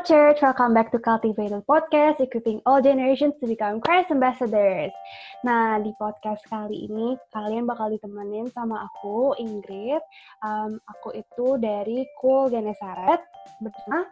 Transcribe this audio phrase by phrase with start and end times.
[0.00, 4.96] Hello Church, welcome back to Cultivated Podcast, equipping all generations to become Christ ambassadors.
[5.44, 10.00] Nah, di podcast kali ini kalian bakal ditemenin sama aku, Ingrid.
[10.40, 13.20] Um, aku itu dari Cool Genesaret
[13.60, 14.08] bersama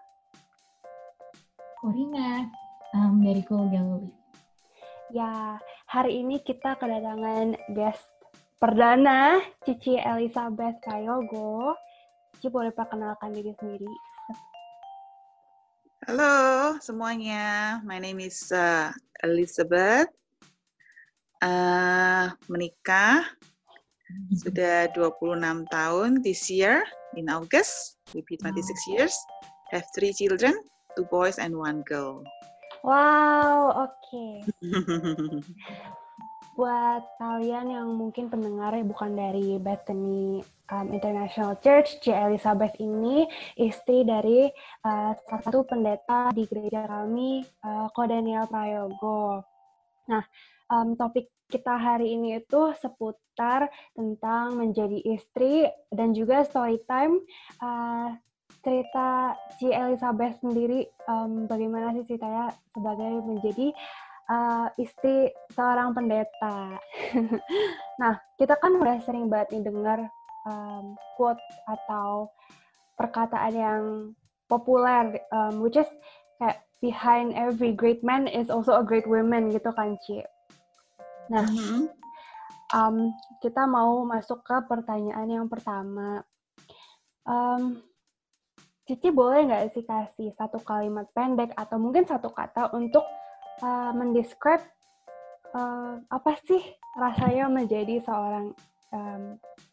[1.81, 2.45] Corina
[2.93, 4.13] um, dari Cool Galilee.
[5.09, 5.57] Ya,
[5.89, 8.05] hari ini kita kedatangan guest
[8.61, 11.81] perdana, Cici Elizabeth Prayogo.
[12.37, 13.89] Cici boleh perkenalkan diri sendiri.
[16.09, 18.89] Halo semuanya, my name is uh,
[19.21, 20.09] Elizabeth.
[21.37, 23.29] Uh, menikah
[24.33, 26.81] sudah 26 tahun this year
[27.13, 29.13] in August, will be 26 years.
[29.69, 30.57] Have three children,
[30.97, 32.25] two boys and one girl.
[32.81, 33.93] Wow, oke.
[34.09, 34.49] Okay.
[36.59, 40.43] Buat kalian yang mungkin pendengarnya bukan dari Bethany
[40.75, 42.11] um, International Church, C.
[42.11, 44.51] Elizabeth ini istri dari
[44.83, 49.47] uh, salah satu pendeta di gereja kami, uh, Kodaniel Prayogo.
[50.11, 50.27] Nah,
[50.67, 55.63] um, topik kita hari ini itu seputar tentang menjadi istri
[55.95, 57.23] dan juga story time.
[57.63, 58.19] Uh,
[58.67, 59.71] cerita C.
[59.71, 63.71] Elizabeth sendiri, um, bagaimana sih ceritanya sebagai menjadi
[64.29, 66.77] uh, istri seorang pendeta.
[68.01, 69.99] nah, kita kan udah sering banget nih dengar
[70.45, 72.31] um, quote atau
[72.95, 73.83] perkataan yang
[74.47, 75.89] populer, um, which is
[76.39, 80.23] kayak behind every great man is also a great woman gitu kan, Ci.
[81.29, 81.45] Nah,
[82.73, 83.13] um,
[83.45, 86.25] kita mau masuk ke pertanyaan yang pertama.
[87.29, 87.85] Um,
[88.89, 93.05] Cici boleh nggak sih kasih satu kalimat pendek atau mungkin satu kata untuk
[93.63, 94.65] uh, mendescribe
[95.55, 96.63] uh, apa sih
[96.99, 98.55] rasanya menjadi seorang
[98.93, 99.23] um,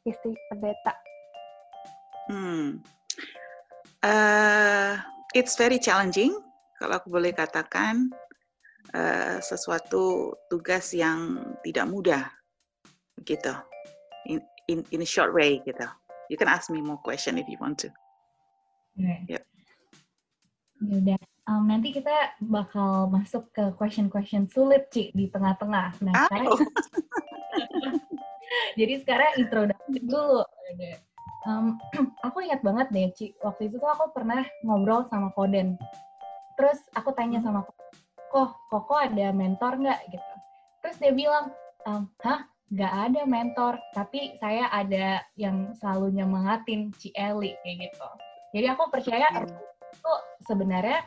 [0.06, 0.94] istri pendeta?
[2.30, 2.82] Hmm.
[4.06, 4.98] Uh,
[5.34, 6.34] it's very challenging
[6.78, 8.10] kalau aku boleh katakan
[8.94, 12.24] uh, sesuatu tugas yang tidak mudah
[13.26, 13.54] gitu
[14.30, 15.86] in, in in a short way gitu.
[16.30, 17.90] You can ask me more question if you want to.
[18.98, 19.38] Okay.
[19.38, 19.44] Yep.
[20.86, 21.20] Yaudah,
[21.50, 26.02] um, nanti kita bakal masuk ke question-question sulit, Ci, di tengah-tengah.
[26.02, 26.48] Nah, ah, sekarang...
[26.50, 26.60] Oh.
[28.80, 30.46] Jadi sekarang introduksi dulu.
[31.46, 31.78] Um,
[32.28, 33.26] aku ingat banget deh, Ci.
[33.42, 35.78] Waktu itu tuh aku pernah ngobrol sama Koden.
[36.56, 37.68] Terus aku tanya sama
[38.32, 40.00] Koko, Koko ada mentor nggak?
[40.12, 40.34] gitu.
[40.84, 41.52] Terus dia bilang,
[41.88, 42.44] um, hah?
[42.66, 48.10] Nggak ada mentor, tapi saya ada yang selalu nyemangatin Ci Eli, kayak gitu.
[48.58, 49.30] Jadi aku percaya
[49.94, 50.14] itu
[50.50, 51.06] sebenarnya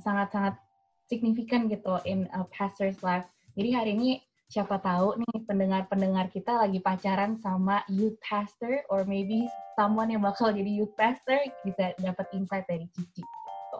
[0.00, 0.62] sangat-sangat um,
[1.10, 3.28] signifikan gitu in a pastor's life.
[3.52, 4.10] Jadi hari ini
[4.52, 10.52] siapa tahu nih pendengar-pendengar kita lagi pacaran sama youth pastor or maybe someone yang bakal
[10.52, 13.24] jadi youth pastor bisa dapat insight dari Cici.
[13.24, 13.78] Gitu.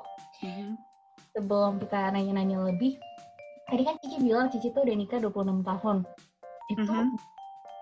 [0.48, 0.70] Mm-hmm.
[1.36, 2.96] Sebelum kita nanya-nanya lebih,
[3.68, 5.96] tadi kan Cici bilang Cici tuh udah nikah 26 tahun.
[6.72, 7.08] Itu mm-hmm.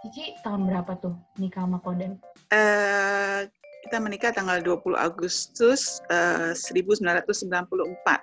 [0.07, 2.19] Cici tahun berapa tuh nikah sama Koden?
[2.51, 3.47] Uh,
[3.87, 8.21] kita menikah tanggal 20 Agustus uh, 1994.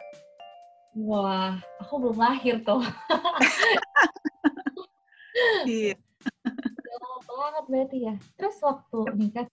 [0.98, 2.82] Wah, aku belum lahir tuh.
[5.70, 5.94] iya.
[6.98, 8.16] Lama banget berarti ya.
[8.38, 9.46] Terus waktu nikah,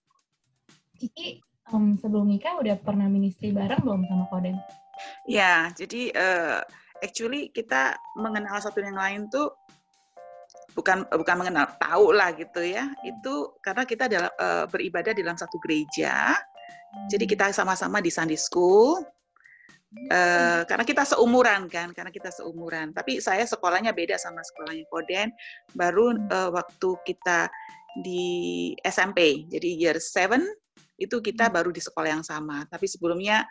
[0.97, 4.57] Cici um, sebelum nikah udah pernah ministry bareng belum sama Koden?
[5.29, 6.59] Ya, jadi uh,
[7.03, 9.53] actually kita mengenal satu yang lain tuh
[10.75, 12.91] bukan bukan mengenal tahu lah gitu ya.
[13.01, 16.35] Itu karena kita adalah uh, beribadah di dalam satu gereja.
[17.11, 19.03] Jadi kita sama-sama di Sunday School
[20.11, 22.91] uh, karena kita seumuran kan karena kita seumuran.
[22.91, 25.31] Tapi saya sekolahnya beda sama sekolahnya Koden.
[25.73, 27.47] Baru uh, waktu kita
[28.03, 30.43] di SMP jadi year 7
[30.99, 31.53] itu kita hmm.
[31.55, 32.67] baru di sekolah yang sama.
[32.67, 33.47] Tapi sebelumnya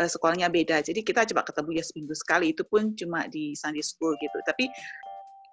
[0.00, 0.84] uh, sekolahnya beda.
[0.84, 2.52] Jadi kita coba ketemu ya seminggu sekali.
[2.52, 4.38] Itu pun cuma di Sunday School gitu.
[4.44, 4.68] Tapi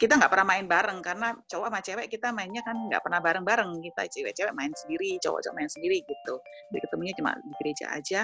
[0.02, 3.72] kita nggak pernah main bareng karena cowok sama cewek kita mainnya kan nggak pernah bareng-bareng
[3.82, 6.36] kita cewek-cewek main sendiri cowok-cowok main sendiri gitu
[6.74, 8.22] jadi ketemunya cuma di gereja aja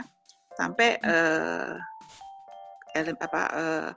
[0.58, 1.78] sampai uh,
[3.00, 3.90] apa uh,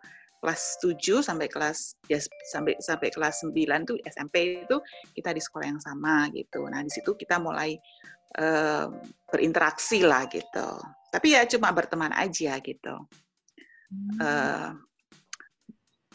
[0.43, 2.19] kelas 7 sampai kelas ya
[2.51, 3.55] sampai sampai kelas 9
[3.87, 4.77] tuh SMP itu
[5.15, 6.67] kita di sekolah yang sama gitu.
[6.67, 7.79] Nah, di situ kita mulai
[8.43, 8.91] uh,
[9.31, 10.83] berinteraksi lah gitu.
[11.15, 13.07] Tapi ya cuma berteman aja gitu.
[14.19, 14.75] Uh,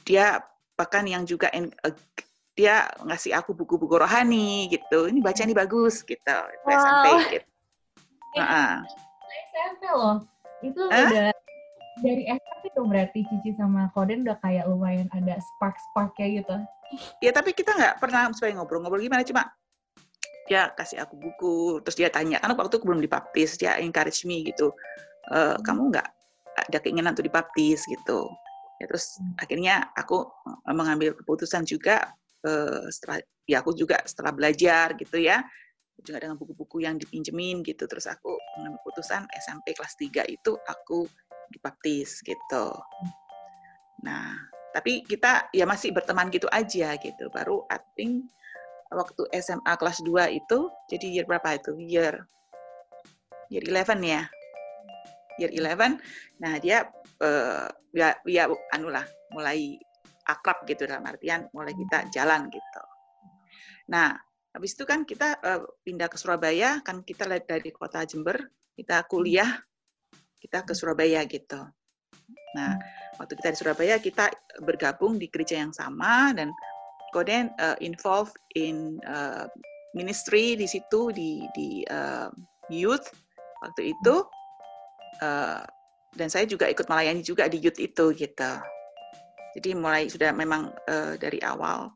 [0.04, 0.44] dia
[0.78, 1.94] bahkan yang juga uh,
[2.54, 5.10] dia ngasih aku buku-buku rohani gitu.
[5.10, 6.38] Ini baca ini bagus gitu.
[6.66, 6.74] Wow.
[6.74, 7.08] SMP
[7.38, 7.48] gitu.
[8.38, 8.78] Eh, uh
[9.58, 10.18] SMP loh.
[10.62, 11.06] Itu eh?
[11.10, 11.30] udah
[12.02, 16.56] dari SMP tuh berarti Cici sama Koden udah kayak lumayan ada spark-spark kayak gitu.
[17.22, 19.50] Ya tapi kita nggak pernah supaya ngobrol-ngobrol gimana cuma
[20.48, 24.46] ya kasih aku buku terus dia tanya karena waktu itu belum dipublish dia encourage me
[24.46, 24.72] gitu.
[25.34, 26.08] E, kamu nggak
[26.58, 28.30] ada keinginan untuk dibaptis gitu
[28.78, 29.42] ya terus hmm.
[29.42, 30.30] akhirnya aku
[30.70, 32.14] mengambil keputusan juga
[32.46, 35.42] uh, setelah ya aku juga setelah belajar gitu ya
[36.04, 37.90] juga dengan buku-buku yang dipinjemin gitu.
[37.90, 41.10] Terus aku mengambil keputusan SMP kelas 3 itu aku
[41.50, 42.66] dibaptis gitu.
[44.06, 44.38] Nah
[44.76, 47.34] tapi kita ya masih berteman gitu aja gitu.
[47.34, 48.30] Baru I think
[48.94, 51.74] waktu SMA kelas 2 itu jadi year berapa itu?
[51.82, 52.14] Year
[53.50, 54.24] year 11 ya?
[55.38, 55.98] Year 11
[56.38, 56.86] nah dia
[57.22, 59.78] uh, ya ya anu lah mulai
[60.28, 62.84] akrab gitu dalam artian mulai kita jalan gitu
[63.88, 64.18] nah
[64.58, 68.42] Habis itu kan kita uh, pindah ke Surabaya, kan kita dari kota Jember,
[68.74, 69.54] kita kuliah,
[70.42, 71.62] kita ke Surabaya gitu.
[72.58, 72.74] Nah,
[73.22, 74.34] waktu kita di Surabaya, kita
[74.66, 76.50] bergabung di gereja yang sama dan
[77.14, 79.46] kemudian uh, involved in uh,
[79.94, 82.34] ministry di situ di di uh,
[82.74, 83.14] youth
[83.62, 84.26] waktu itu
[85.22, 85.62] uh,
[86.16, 88.52] dan saya juga ikut melayani juga di youth itu gitu.
[89.58, 91.90] Jadi mulai sudah memang uh, dari awal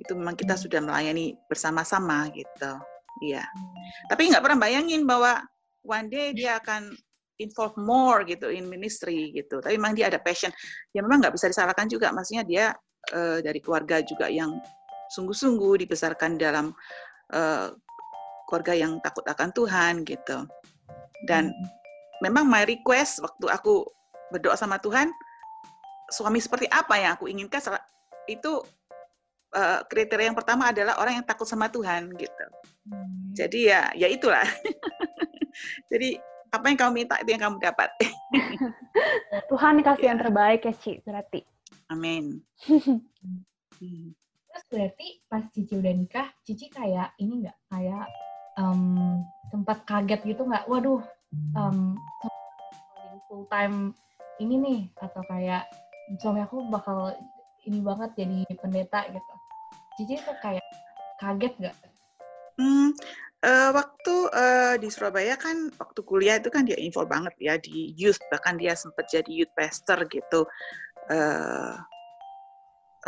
[0.00, 0.62] itu memang kita hmm.
[0.64, 2.72] sudah melayani bersama-sama gitu
[3.20, 3.44] iya
[4.08, 5.44] tapi nggak pernah bayangin bahwa
[5.84, 6.96] one day dia akan
[7.36, 10.48] involve more gitu in ministry gitu tapi memang dia ada passion
[10.96, 12.64] ya memang nggak bisa disalahkan juga maksudnya dia
[13.12, 14.56] uh, dari keluarga juga yang
[15.12, 16.72] sungguh-sungguh dibesarkan dalam
[17.36, 17.68] uh,
[18.48, 20.48] keluarga yang takut akan Tuhan gitu
[21.28, 21.79] dan hmm.
[22.20, 23.84] Memang my request waktu aku
[24.30, 25.10] berdoa sama Tuhan
[26.10, 27.62] suami seperti apa yang aku inginkan
[28.26, 28.62] itu
[29.54, 32.44] uh, kriteria yang pertama adalah orang yang takut sama Tuhan gitu.
[32.86, 33.30] Hmm.
[33.34, 34.44] Jadi ya ya itulah.
[35.90, 36.18] Jadi
[36.50, 37.90] apa yang kamu minta itu yang kamu dapat.
[39.50, 40.10] Tuhan kasih yeah.
[40.10, 41.40] yang terbaik ya Ci berarti.
[41.90, 42.42] Amin.
[42.66, 44.10] hmm.
[44.50, 48.06] Terus berarti pas Cici udah nikah, Cici kayak ini nggak kayak
[48.58, 50.66] um, sempat kaget gitu nggak?
[50.66, 51.06] Waduh,
[51.54, 51.98] um,
[53.28, 53.94] full time
[54.42, 55.68] ini nih atau kayak
[56.18, 57.14] suami aku bakal
[57.68, 59.34] ini banget jadi pendeta gitu.
[60.00, 60.64] Cici tuh kayak
[61.20, 61.76] kaget gak?
[62.56, 62.96] Hmm,
[63.44, 67.92] uh, waktu uh, di Surabaya kan waktu kuliah itu kan dia info banget ya di
[67.94, 70.48] youth bahkan dia sempat jadi youth pastor gitu.
[71.10, 71.76] Uh,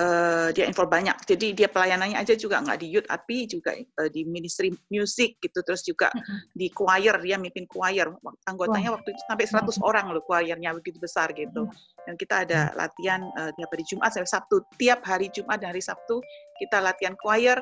[0.00, 1.14] uh, dia info banyak.
[1.28, 5.60] Jadi dia pelayanannya aja juga nggak di youth, tapi juga uh, di ministry music gitu.
[5.60, 6.38] Terus juga mm-hmm.
[6.56, 8.08] di choir dia mimpin choir.
[8.48, 8.96] Anggotanya wow.
[9.00, 9.88] waktu itu sampai 100 wow.
[9.88, 11.68] orang loh choirnya begitu besar gitu.
[12.08, 14.56] Dan kita ada latihan uh, tiap hari Jumat sampai Sabtu.
[14.80, 16.22] Tiap hari Jumat dan hari Sabtu
[16.56, 17.60] kita latihan choir.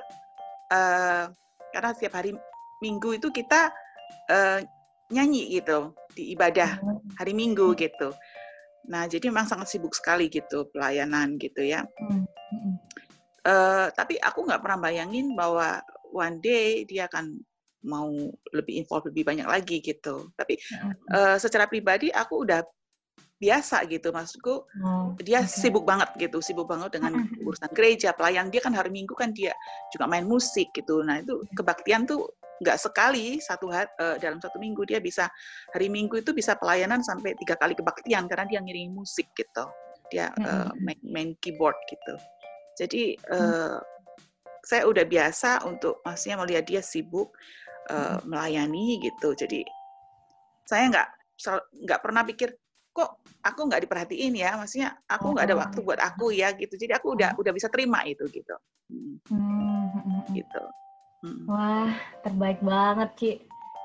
[0.71, 1.27] Uh,
[1.75, 2.35] karena tiap hari
[2.81, 3.69] Minggu itu kita
[4.31, 4.59] uh,
[5.11, 6.79] nyanyi gitu di ibadah
[7.19, 8.15] hari Minggu gitu.
[8.89, 11.85] Nah, jadi memang sangat sibuk sekali gitu pelayanan gitu ya.
[12.01, 12.25] Hmm.
[13.41, 15.81] Uh, tapi aku nggak pernah bayangin bahwa
[16.13, 17.41] one day dia akan
[17.81, 18.13] mau
[18.53, 20.29] lebih involve lebih banyak lagi gitu.
[20.37, 20.61] Tapi
[21.13, 22.61] uh, secara pribadi aku udah
[23.41, 25.49] biasa gitu maksudku oh, dia okay.
[25.49, 28.53] sibuk banget gitu sibuk banget dengan urusan gereja pelayan.
[28.53, 29.57] Dia kan hari minggu kan dia
[29.89, 31.01] juga main musik gitu.
[31.01, 32.29] Nah itu kebaktian tuh
[32.61, 34.85] nggak sekali satu hari, uh, dalam satu minggu.
[34.85, 35.25] Dia bisa
[35.73, 39.65] hari minggu itu bisa pelayanan sampai tiga kali kebaktian karena dia ngiring musik gitu.
[40.13, 42.15] Dia uh, main, main keyboard gitu.
[42.77, 43.81] Jadi uh,
[44.61, 47.33] saya udah biasa untuk maksudnya melihat dia sibuk
[47.89, 49.33] uh, melayani gitu.
[49.33, 49.65] Jadi
[50.69, 51.09] saya nggak
[51.89, 52.53] nggak pernah pikir
[52.91, 56.99] kok aku nggak diperhatiin ya maksudnya aku nggak ada waktu buat aku ya gitu jadi
[56.99, 58.57] aku udah udah bisa terima itu gitu
[58.91, 60.27] hmm.
[60.35, 60.63] gitu
[61.21, 61.45] Hmm.
[61.45, 61.93] Wah,
[62.25, 63.33] terbaik banget, Ci.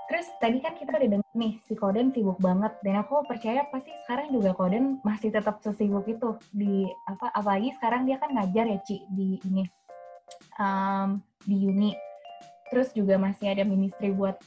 [0.05, 2.71] Terus tadi kan kita udah dengar nih, si Koden sibuk banget.
[2.79, 6.39] Dan aku percaya pasti sekarang juga Koden masih tetap sesibuk itu.
[6.55, 9.67] Di apa apalagi sekarang dia kan ngajar ya, Ci, di ini.
[10.55, 11.91] Um, di uni.
[12.71, 14.39] Terus juga masih ada ministry buat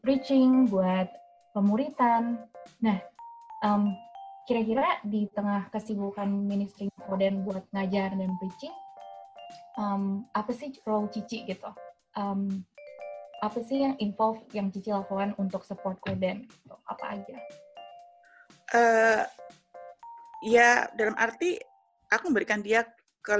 [0.00, 1.12] preaching, buat
[1.52, 2.40] pemuritan.
[2.80, 2.96] Nah,
[3.64, 3.92] um,
[4.48, 8.74] kira-kira di tengah kesibukan ministry Koden buat ngajar dan preaching,
[9.78, 11.70] um, apa sih role Cici gitu?
[12.18, 12.64] Um,
[13.40, 16.44] apa sih yang involve yang Cici lakukan untuk support Koden?
[16.44, 16.74] Gitu?
[16.88, 17.36] Apa aja?
[18.70, 19.22] Uh,
[20.46, 21.58] ya dalam arti
[22.10, 22.86] aku memberikan dia
[23.20, 23.36] ke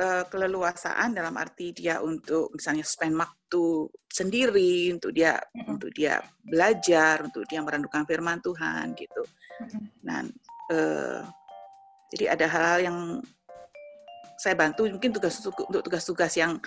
[0.00, 5.70] uh, keleluasaan dalam arti dia untuk misalnya spend waktu sendiri untuk dia mm-hmm.
[5.70, 9.22] untuk dia belajar untuk dia merenungkan firman Tuhan gitu.
[9.62, 9.82] Mm-hmm.
[10.02, 10.24] Dan
[10.74, 11.22] uh,
[12.10, 12.98] jadi ada hal-hal yang
[14.34, 16.58] saya bantu mungkin tugas untuk tugas-tugas yang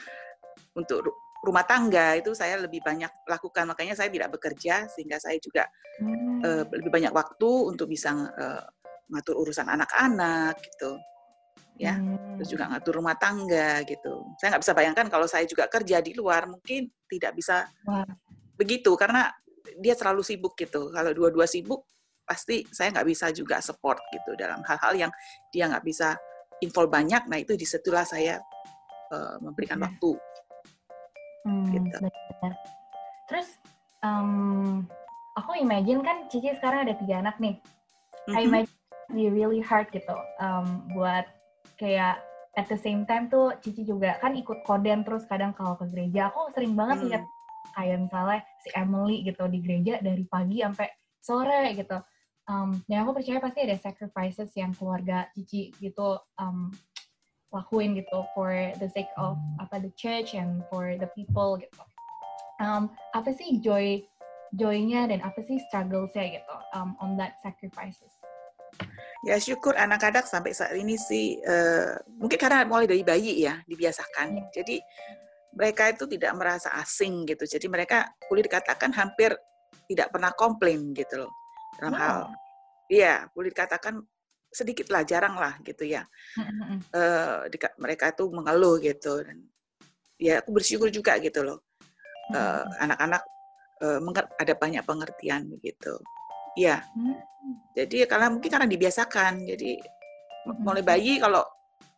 [0.71, 1.03] untuk
[1.43, 5.63] rumah tangga itu saya lebih banyak lakukan makanya saya tidak bekerja sehingga saya juga
[6.03, 6.43] hmm.
[6.43, 8.63] uh, lebih banyak waktu untuk bisa uh,
[9.07, 10.99] ngatur urusan anak-anak gitu
[11.79, 12.35] ya hmm.
[12.35, 16.11] terus juga ngatur rumah tangga gitu saya nggak bisa bayangkan kalau saya juga kerja di
[16.11, 18.03] luar mungkin tidak bisa Wah.
[18.59, 19.31] begitu karena
[19.79, 21.87] dia terlalu sibuk gitu kalau dua-dua sibuk
[22.27, 25.11] pasti saya nggak bisa juga support gitu dalam hal-hal yang
[25.49, 26.13] dia nggak bisa
[26.61, 27.25] info banyak.
[27.25, 28.37] Nah itu di situlah saya
[29.09, 29.85] uh, memberikan Oke.
[29.89, 30.11] waktu.
[31.47, 31.97] Hmm, Gitu.
[31.97, 32.53] benar.
[33.31, 33.47] Terus
[34.03, 34.85] em,
[35.39, 37.57] aku imagine kan Cici sekarang ada tiga anak nih.
[38.29, 38.45] I Mhm.
[38.45, 38.77] imagine
[39.09, 41.25] be really hard gitu em, buat
[41.79, 42.19] kayak
[42.59, 46.27] at the same time tuh Cici juga kan ikut koden terus kadang kalau ke gereja
[46.27, 47.07] aku sering banget Hmm.
[47.07, 47.23] lihat
[47.71, 50.91] kayak misalnya si Emily gitu di gereja dari pagi sampai
[51.23, 51.97] sore gitu.
[52.49, 56.73] Um, dan aku percaya pasti ada sacrifices yang keluarga Cici gitu um,
[57.53, 61.83] lakuin gitu for the sake of apa the church and for the people gitu.
[62.59, 64.03] Um, apa sih joy
[64.57, 68.18] joy-nya dan apa sih struggles-nya gitu um, on that sacrifices?
[69.19, 74.27] Ya syukur anak-anak sampai saat ini sih eh, mungkin karena mulai dari bayi ya dibiasakan.
[74.31, 74.43] Iya.
[74.63, 74.75] Jadi
[75.49, 77.43] mereka itu tidak merasa asing gitu.
[77.43, 79.35] Jadi mereka boleh dikatakan hampir
[79.91, 81.31] tidak pernah komplain gitu loh
[81.75, 81.99] dalam Wow.
[81.99, 82.19] hal.
[82.89, 83.99] Iya, boleh dikatakan
[84.49, 86.01] sedikit lah, jarang lah gitu ya.
[86.39, 86.79] Mm-mm.
[86.89, 89.45] Eh, dika- mereka tuh mengeluh gitu dan
[90.17, 91.59] ya aku bersyukur juga gitu loh.
[92.31, 93.21] Eh, anak-anak
[93.83, 95.97] eh, menger- ada banyak pengertian begitu.
[96.55, 96.81] Iya.
[96.95, 97.17] Hmm.
[97.75, 99.45] Jadi karena mungkin karena dibiasakan.
[99.45, 99.79] Jadi
[100.45, 100.61] m- Mhm.
[100.63, 101.43] mulai bayi kalau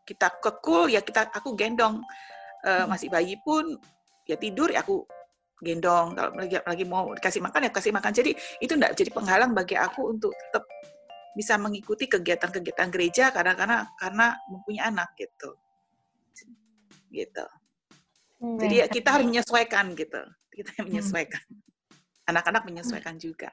[0.03, 2.01] kita kekul ya kita aku gendong.
[2.65, 2.87] Eh, Mhm.
[2.89, 3.77] masih bayi pun
[4.29, 5.03] ya tidur ya aku
[5.61, 6.13] gendong.
[6.13, 8.11] Kalau lagi lagi mau dikasih makan ya kasih makan.
[8.13, 10.65] Jadi itu enggak jadi penghalang bagi aku untuk tetap
[11.31, 15.55] bisa mengikuti kegiatan-kegiatan gereja karena karena karena mempunyai anak gitu.
[17.11, 17.45] Gitu.
[18.41, 18.57] Hmm.
[18.57, 20.21] Jadi ya kita harus menyesuaikan gitu.
[20.51, 20.83] Kita Mhm.
[20.91, 21.43] menyesuaikan.
[22.27, 23.49] Anak-anak menyesuaikan juga.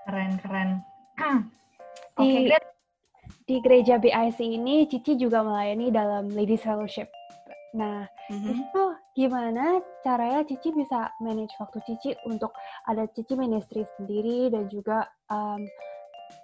[0.00, 0.06] Mm.
[0.06, 0.70] Keren-keren.
[2.16, 2.64] Oke, Di- Gret.
[3.46, 7.10] Di gereja BIC ini, Cici juga melayani dalam Ladies Fellowship.
[7.70, 8.50] Nah, Mhm.
[8.62, 8.82] itu
[9.16, 12.54] gimana caranya Cici bisa manage waktu Cici untuk
[12.86, 15.66] ada Cici ministry sendiri dan juga um,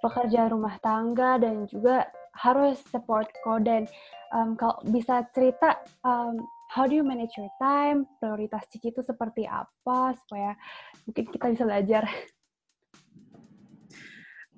[0.02, 3.86] pekerjaan rumah tangga dan juga harus support Koden.
[4.30, 6.38] Um, kalau bisa cerita, um,
[6.70, 8.06] how do you manage your time?
[8.18, 10.58] Prioritas Cici itu seperti apa supaya
[11.06, 12.02] mungkin kita bisa belajar.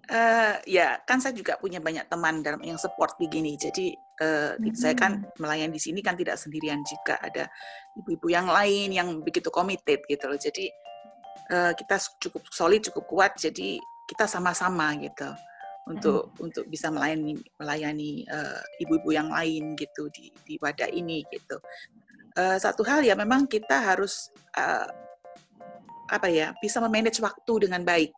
[0.08, 3.60] Eh, ya, kan saya juga punya banyak teman dalam yang support begini.
[3.60, 3.92] Jadi
[4.24, 7.44] eh, saya kan melayani di sini kan tidak sendirian juga ada
[7.92, 10.40] ibu-ibu yang lain yang begitu committed gitu loh.
[10.40, 10.72] Jadi
[11.52, 13.32] eh, kita cukup solid, cukup kuat.
[13.36, 13.76] Jadi
[14.08, 15.28] kita sama-sama gitu
[15.88, 21.60] untuk untuk bisa melayani melayani eh, ibu-ibu yang lain gitu di di wadah ini gitu.
[22.32, 24.88] Eh, satu hal ya memang kita harus eh,
[26.08, 28.08] apa ya bisa memanage waktu dengan baik.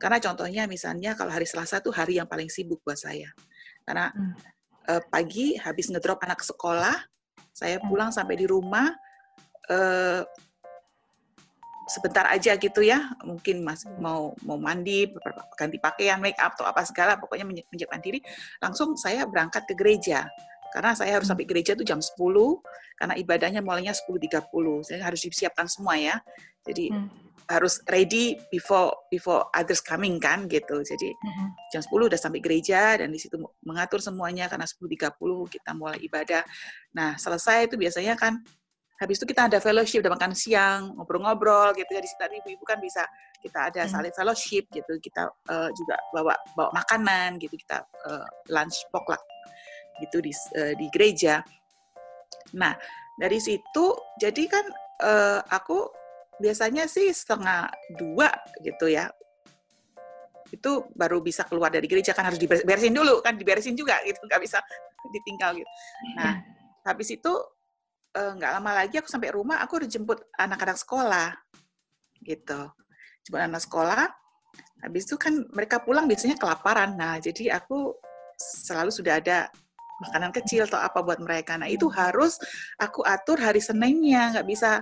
[0.00, 3.30] Karena contohnya misalnya kalau hari Selasa itu hari yang paling sibuk buat saya.
[3.82, 4.34] Karena Hmm.
[4.88, 6.96] eh, pagi habis ngedrop anak sekolah,
[7.54, 7.86] saya Hmm.
[7.90, 8.90] pulang sampai di rumah
[9.70, 10.26] eh,
[11.86, 15.06] sebentar aja gitu ya, mungkin mas mau mau mandi,
[15.58, 18.18] ganti pakaian, make up atau apa segala, pokoknya menyi- menyiapkan diri,
[18.58, 20.26] langsung saya berangkat ke gereja.
[20.72, 21.36] Karena saya harus Hmm.
[21.36, 22.64] sampai gereja itu jam 10,
[22.96, 24.80] karena ibadahnya mulainya 10.30.
[24.82, 26.16] Saya harus disiapkan semua ya.
[26.64, 27.08] Jadi Hmm.
[27.50, 30.80] harus ready before before others coming kan gitu.
[30.80, 31.48] Jadi Mm-mm.
[31.74, 33.36] jam 10 udah sampai gereja dan di situ
[33.66, 36.46] mengatur semuanya karena 10.30 kita mulai ibadah.
[36.96, 38.40] Nah, selesai itu biasanya kan
[39.02, 42.78] habis itu kita ada fellowship, ada makan siang, ngobrol-ngobrol gitu ya di sekitar ibu-ibu kan
[42.78, 43.02] bisa
[43.42, 43.92] kita ada Hmm.
[44.00, 44.92] saling fellowship gitu.
[45.02, 49.20] Kita eh, juga bawa bawa makanan gitu, kita eh, lunch potluck
[50.00, 51.42] gitu di eh, di gereja.
[52.56, 52.76] Nah,
[53.18, 54.64] dari situ jadi kan
[55.02, 55.88] eh, aku
[56.40, 58.32] biasanya sih setengah dua
[58.64, 59.10] gitu ya.
[60.52, 64.42] Itu baru bisa keluar dari gereja kan harus diberesin dulu kan diberesin juga gitu nggak
[64.42, 64.58] bisa
[65.14, 65.70] ditinggal gitu.
[66.16, 66.40] Nah
[66.82, 67.32] habis itu
[68.16, 71.28] eh, nggak lama lagi aku sampai rumah aku harus jemput anak-anak sekolah
[72.24, 72.60] gitu.
[73.28, 74.08] Jemput anak sekolah
[74.82, 76.98] habis itu kan mereka pulang biasanya kelaparan.
[76.98, 77.94] Nah jadi aku
[78.42, 79.48] selalu sudah ada
[80.00, 82.40] makanan kecil atau apa buat mereka nah itu harus
[82.80, 84.80] aku atur hari Seninnya nggak bisa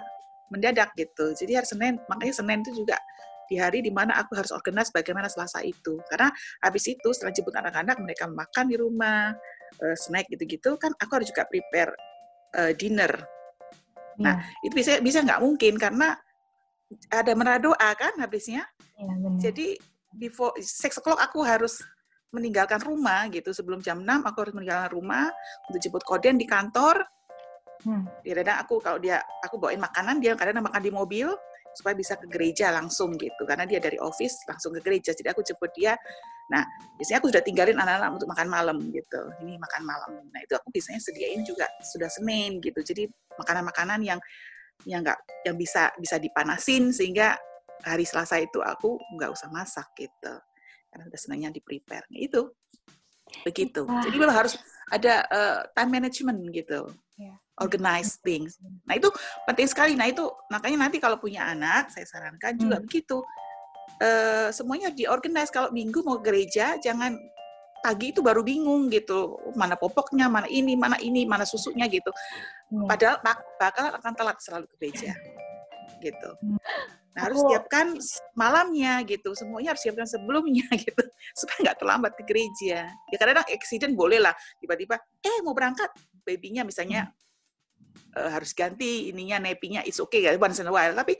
[0.50, 1.32] mendadak gitu.
[1.32, 2.98] Jadi hari Senin, makanya Senin itu juga
[3.46, 5.98] di hari di mana aku harus organize bagaimana Selasa itu.
[6.10, 6.28] Karena
[6.62, 9.32] habis itu setelah jemput anak-anak, mereka makan di rumah,
[9.80, 11.94] uh, snack gitu-gitu, kan aku harus juga prepare
[12.58, 13.10] uh, dinner.
[14.20, 16.18] Nah, Iya, itu bisa bisa nggak mungkin karena
[17.08, 18.66] ada menara doa kan habisnya.
[18.98, 19.38] benar.
[19.38, 19.78] Jadi
[20.18, 21.80] before six o'clock aku harus
[22.30, 23.50] meninggalkan rumah gitu.
[23.50, 25.30] Sebelum jam 6 aku harus meninggalkan rumah
[25.70, 27.02] untuk jemput koden di kantor.
[27.80, 28.04] Hmm.
[28.20, 31.32] kadang aku kalau dia aku bawain makanan dia kadang makan di mobil
[31.72, 33.42] supaya bisa ke gereja langsung gitu.
[33.48, 35.96] Karena dia dari office langsung ke gereja jadi aku jemput dia.
[36.52, 36.62] Nah
[37.00, 39.20] biasanya aku sudah tinggalin anak-anak untuk makan malam gitu.
[39.42, 40.12] Ini makan malam.
[40.28, 42.84] Nah itu aku biasanya sediain juga sudah senin gitu.
[42.84, 43.08] Jadi
[43.40, 44.20] makanan-makanan yang
[44.84, 47.36] yang nggak yang bisa bisa dipanasin sehingga
[47.80, 50.34] hari Selasa itu aku nggak usah masak gitu
[50.90, 52.04] karena sudah senangnya di prepare.
[52.10, 52.50] Nah, itu
[53.46, 53.86] begitu.
[53.86, 54.58] Jadi memang harus
[54.90, 57.38] ada uh, time management gitu, yeah.
[57.62, 58.58] organize things.
[58.84, 59.06] Nah itu
[59.46, 59.94] penting sekali.
[59.94, 62.84] Nah itu makanya nanti kalau punya anak, saya sarankan juga hmm.
[62.90, 63.22] begitu.
[64.02, 65.54] Uh, semuanya diorganize.
[65.54, 67.14] Kalau minggu mau gereja, jangan
[67.80, 72.12] pagi itu baru bingung gitu mana popoknya mana ini mana ini mana susunya gitu
[72.68, 72.84] hmm.
[72.84, 73.16] padahal
[73.56, 75.16] bakal akan telat selalu ke gereja
[76.04, 76.60] gitu hmm.
[77.10, 77.98] Nah harus siapkan
[78.38, 79.34] malamnya gitu.
[79.34, 81.02] Semuanya harus siapkan sebelumnya gitu.
[81.34, 82.86] Supaya nggak terlambat ke gereja.
[82.86, 84.34] Ya kadang-kadang accident boleh lah.
[84.62, 85.90] Tiba-tiba eh mau berangkat?
[86.22, 88.20] Babynya misalnya hmm.
[88.20, 90.94] uh, harus ganti ininya nepinya it's okay ya once in a while.
[90.94, 91.18] Tapi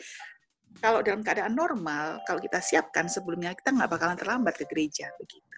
[0.79, 5.51] kalau dalam keadaan normal kalau kita siapkan sebelumnya kita nggak bakalan terlambat ke gereja begitu.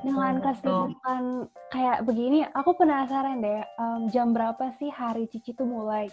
[0.00, 6.08] Dengan kesibukan kayak begini, aku penasaran deh, um, jam berapa sih hari Cici tuh mulai?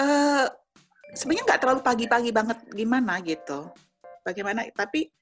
[0.00, 0.48] Uh,
[1.12, 3.68] sebenarnya nggak terlalu pagi-pagi banget gimana gitu.
[4.24, 4.64] Bagaimana?
[4.72, 5.12] Tapi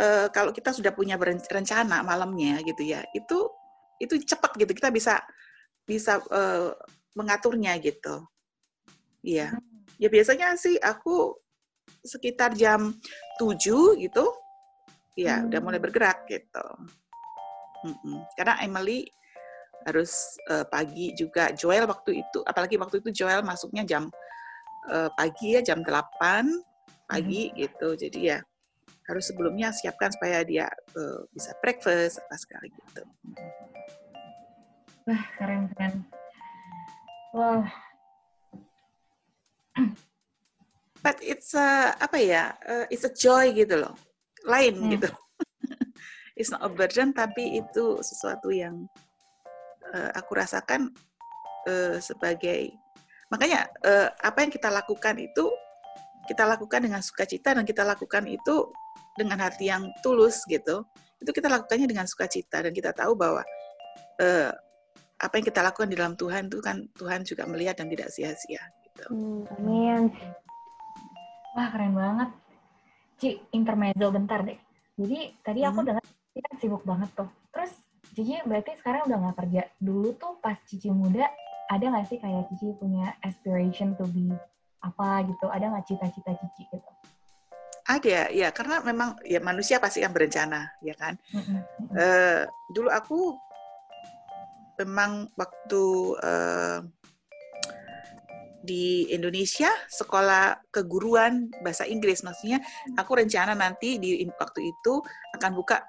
[0.00, 3.48] uh, kalau kita sudah punya rencana malamnya gitu ya, itu
[3.96, 4.76] itu cepat gitu.
[4.76, 5.24] Kita bisa
[5.88, 6.76] bisa uh,
[7.16, 8.28] mengaturnya gitu.
[9.24, 9.56] Iya.
[9.56, 9.62] Hmm.
[9.96, 11.38] Ya biasanya sih aku
[12.04, 12.92] sekitar jam
[13.40, 14.24] 7 gitu,
[15.16, 15.48] ya hmm.
[15.48, 15.86] udah mulai hmm.
[15.88, 16.66] bergerak gitu.
[17.84, 18.24] Mm-mm.
[18.32, 19.04] Karena Emily
[19.84, 21.52] harus uh, pagi juga.
[21.52, 24.08] Joel waktu itu apalagi waktu itu Joel masuknya jam
[24.90, 27.54] uh, pagi ya jam 8 pagi hmm.
[27.60, 27.88] gitu.
[27.96, 28.38] Jadi ya
[29.04, 33.02] harus sebelumnya siapkan supaya dia uh, bisa breakfast apa sekali gitu.
[35.04, 35.94] Wah keren keren.
[37.36, 37.68] Wah.
[41.04, 43.92] But it's a apa ya uh, it's a joy gitu loh.
[44.48, 44.90] Lain hmm.
[44.96, 45.10] gitu.
[46.34, 48.90] It's not a burden tapi itu sesuatu yang
[49.92, 50.88] uh, aku rasakan
[51.68, 52.72] uh, sebagai
[53.28, 55.50] makanya uh, apa yang kita lakukan itu
[56.24, 58.72] kita lakukan dengan sukacita dan kita lakukan itu
[59.14, 60.86] dengan hati yang tulus gitu
[61.20, 63.44] itu kita lakukannya dengan sukacita dan kita tahu bahwa
[64.20, 64.50] uh,
[65.20, 68.60] apa yang kita lakukan di dalam Tuhan itu kan Tuhan juga melihat dan tidak sia-sia
[68.84, 69.04] gitu.
[69.08, 70.02] Hmm, amin.
[71.54, 72.30] Wah keren banget.
[73.16, 74.58] Ci, intermezzo bentar deh.
[74.98, 75.86] Jadi tadi aku hmm.
[75.86, 77.30] dengar Cici kan sibuk banget tuh.
[78.14, 79.62] Cici berarti sekarang udah nggak kerja.
[79.82, 81.26] Dulu tuh pas Cici muda,
[81.66, 84.30] ada nggak sih kayak Cici punya aspiration to be
[84.80, 85.50] apa gitu?
[85.50, 86.90] Ada nggak cita-cita Cici gitu?
[87.84, 91.20] Ada, ya karena memang ya manusia pasti kan berencana, ya kan.
[91.36, 91.58] Mm-hmm.
[91.92, 93.20] Uh, dulu aku
[94.80, 95.84] memang waktu
[96.22, 96.80] uh,
[98.64, 102.64] di Indonesia sekolah keguruan bahasa Inggris maksudnya
[102.96, 105.04] aku rencana nanti di waktu itu
[105.36, 105.84] akan buka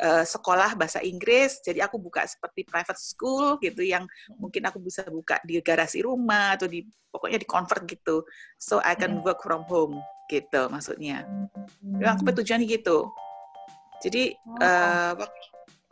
[0.00, 4.04] uh, sekolah bahasa Inggris jadi aku buka seperti private school gitu yang
[4.36, 8.22] mungkin aku bisa buka di garasi rumah atau di pokoknya di convert gitu.
[8.56, 9.26] So I can hmm.
[9.26, 9.98] work from home
[10.30, 11.26] gitu maksudnya.
[11.98, 13.10] Yang aku tujuan gitu.
[14.00, 15.12] Jadi uh,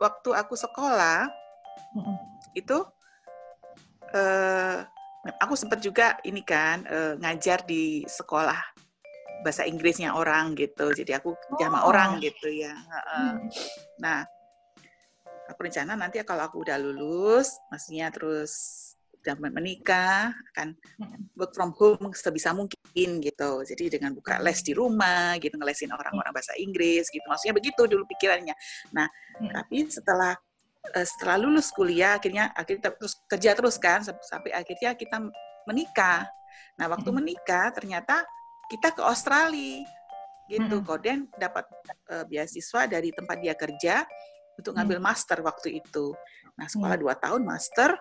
[0.01, 1.29] waktu aku sekolah
[2.57, 2.81] itu
[4.15, 4.77] uh,
[5.37, 8.57] aku sempat juga ini kan uh, ngajar di sekolah
[9.41, 10.91] bahasa Inggrisnya orang gitu.
[10.91, 11.91] Jadi aku jama oh.
[11.91, 12.73] orang gitu ya.
[12.73, 13.47] Hmm.
[13.99, 14.23] Nah,
[15.49, 18.53] aku rencana nanti kalau aku udah lulus, maksudnya terus
[19.19, 21.35] udah menikah, akan hmm.
[21.35, 23.63] work from home sebisa mungkin gitu.
[23.67, 24.43] Jadi dengan buka hmm.
[24.47, 27.25] les di rumah gitu, ngelesin orang-orang bahasa Inggris gitu.
[27.27, 28.55] Maksudnya begitu dulu pikirannya.
[28.95, 29.07] Nah,
[29.39, 30.35] tapi setelah
[30.95, 35.17] uh, setelah lulus kuliah akhirnya akhirnya terus kerja terus kan sampai akhirnya kita
[35.67, 36.25] menikah.
[36.79, 38.23] Nah waktu menikah ternyata
[38.69, 39.83] kita ke Australia
[40.49, 40.81] gitu.
[40.81, 40.85] Hmm.
[40.85, 41.65] Koden dapat
[42.09, 44.05] uh, beasiswa dari tempat dia kerja
[44.57, 45.07] untuk ngambil hmm.
[45.09, 46.13] master waktu itu.
[46.57, 47.93] Nah sekolah dua tahun master.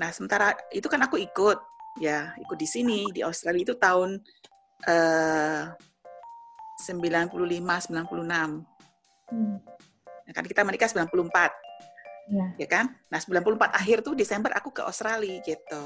[0.00, 1.58] Nah sementara itu kan aku ikut
[2.00, 4.20] ya ikut di sini di Australia itu tahun
[4.88, 5.64] uh,
[6.80, 7.92] 95 96.
[9.30, 9.56] Hmm.
[10.24, 11.52] Nah, kan kita menikah 94
[12.32, 12.46] ya.
[12.56, 12.86] ya kan?
[13.12, 15.82] Nah 94 akhir tuh Desember aku ke Australia gitu.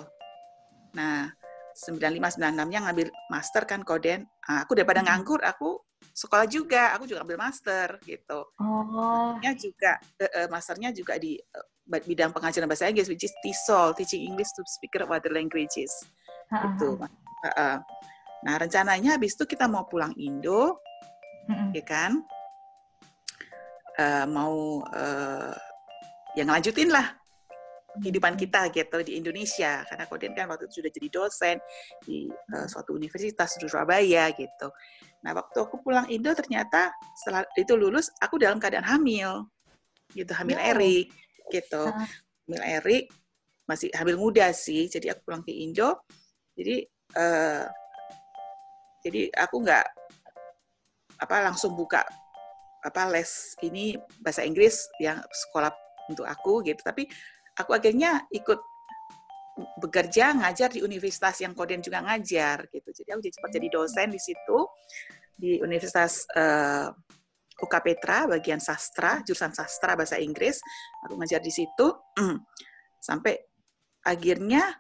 [0.95, 1.35] Nah
[1.75, 4.23] 95 96-nya ngambil master kan Koden.
[4.47, 5.11] Nah, aku daripada hmm.
[5.11, 5.83] nganggur aku
[6.15, 8.47] sekolah juga, aku juga ambil master gitu.
[8.63, 9.35] Oh.
[9.35, 14.23] Masternya juga uh, masternya juga di uh, bidang pengajaran bahasa Inggris which is TESOL, Teaching
[14.23, 15.91] English to Speaker of Other Languages.
[16.47, 16.95] Gitu.
[16.95, 17.77] Uh, uh.
[18.47, 20.79] Nah, rencananya habis itu kita mau pulang Indo.
[21.51, 21.75] -uh.
[21.75, 22.23] Ya kan?
[23.95, 25.55] Uh, mau uh,
[26.35, 27.15] yang lanjutin lah
[28.03, 31.57] kehidupan kita gitu di Indonesia karena Kodin kan waktu itu sudah jadi dosen
[32.03, 34.69] di uh, suatu universitas di Surabaya gitu.
[35.23, 39.47] Nah waktu aku pulang Indo ternyata setelah itu lulus aku dalam keadaan hamil
[40.13, 40.71] gitu hamil wow.
[40.75, 41.07] Erik
[41.49, 41.85] gitu
[42.47, 43.05] hamil Erik
[43.65, 46.05] masih hamil muda sih jadi aku pulang ke Indo
[46.55, 46.85] jadi
[47.19, 47.65] uh,
[49.05, 49.87] Jadi aku nggak
[51.21, 52.01] apa langsung buka
[52.81, 55.69] apa les ini bahasa Inggris yang sekolah
[56.09, 56.81] untuk aku gitu.
[56.81, 57.05] Tapi
[57.59, 58.61] aku akhirnya ikut
[59.79, 62.91] bekerja ngajar di universitas yang Koden juga ngajar gitu.
[62.91, 64.59] Jadi aku sempat jadi dosen di situ
[65.35, 70.59] di Universitas uh, eh, UK Petra bagian sastra, jurusan sastra bahasa Inggris.
[71.07, 71.87] Aku ngajar di situ
[73.07, 73.39] sampai
[74.03, 74.75] akhirnya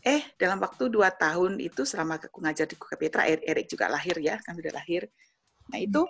[0.00, 4.16] eh dalam waktu dua tahun itu selama aku ngajar di UK Petra, Erik juga lahir
[4.24, 5.04] ya, kan sudah lahir.
[5.68, 6.00] Nah itu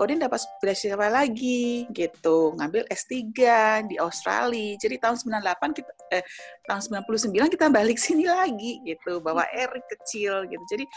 [0.00, 3.20] Kodin dapat beasiswa lagi gitu, ngambil S3
[3.84, 4.72] di Australia.
[4.80, 6.24] Jadi tahun 98 kita eh
[6.64, 10.64] tahun 99 kita balik sini lagi gitu, bawa Erik kecil gitu.
[10.72, 10.88] Jadi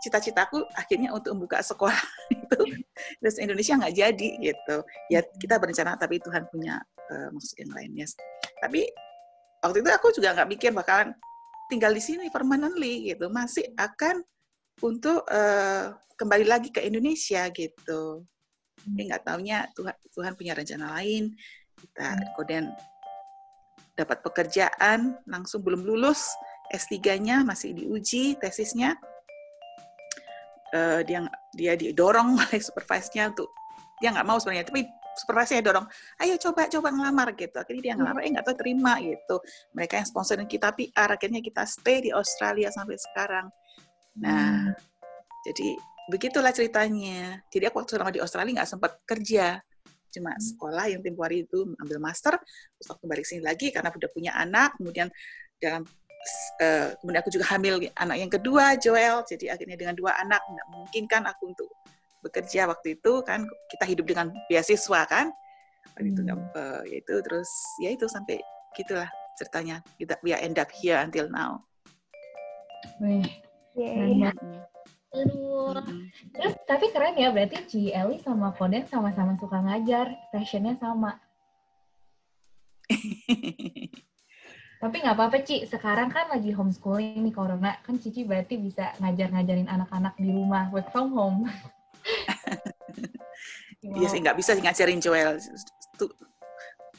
[0.00, 2.00] cita-citaku akhirnya untuk membuka sekolah
[2.32, 2.80] itu
[3.20, 4.76] terus Indonesia nggak jadi gitu.
[5.12, 6.80] Ya kita berencana tapi Tuhan punya
[7.12, 8.08] uh, maksud yang lainnya.
[8.56, 8.88] Tapi
[9.60, 11.12] waktu itu aku juga nggak mikir bakalan
[11.68, 14.24] tinggal di sini permanently gitu, masih akan
[14.80, 18.24] untuk uh, kembali lagi ke Indonesia gitu
[18.86, 21.34] tapi nggak taunya Tuhan, Tuhan punya rencana lain.
[21.74, 22.06] Kita
[22.38, 22.70] kemudian
[23.98, 26.30] dapat pekerjaan langsung belum lulus
[26.70, 28.94] S3-nya masih diuji tesisnya.
[30.70, 33.50] Uh, dia dia didorong oleh supervisor-nya untuk
[34.02, 34.82] dia nggak mau sebenarnya tapi
[35.16, 35.86] supervisor dorong
[36.20, 37.56] ayo coba coba ngelamar gitu.
[37.58, 39.36] Akhirnya dia ngelamar eh nggak tahu terima gitu.
[39.74, 43.46] Mereka yang sponsorin kita PR akhirnya kita stay di Australia sampai sekarang.
[44.20, 44.78] Nah hmm.
[45.48, 45.68] jadi
[46.06, 47.42] begitulah ceritanya.
[47.50, 49.58] Jadi aku waktu selama di Australia nggak sempat kerja,
[50.14, 50.42] cuma hmm.
[50.42, 52.38] sekolah yang tempoh hari itu ambil master,
[52.78, 55.10] terus waktu balik sini lagi karena udah punya anak, kemudian
[55.58, 55.82] dalam
[56.62, 60.68] uh, kemudian aku juga hamil anak yang kedua Joel, jadi akhirnya dengan dua anak nggak
[60.72, 61.68] mungkin kan aku untuk
[62.24, 65.26] bekerja waktu itu kan kita hidup dengan beasiswa kan,
[65.94, 67.50] waktu itu nggak uh, itu terus
[67.82, 68.40] ya itu sampai
[68.78, 71.60] gitulah ceritanya kita we end up here until now.
[73.02, 73.26] Wih,
[73.74, 74.32] yeah.
[76.34, 81.18] Terus tapi keren ya berarti Ci Eli sama Koden sama-sama suka ngajar, passionnya sama.
[84.82, 89.70] tapi nggak apa-apa Ci, sekarang kan lagi homeschooling nih corona, kan Cici berarti bisa ngajar-ngajarin
[89.70, 91.46] anak-anak di rumah, work from home.
[93.86, 95.38] Iya sih, nggak bisa sih ngajarin Joel.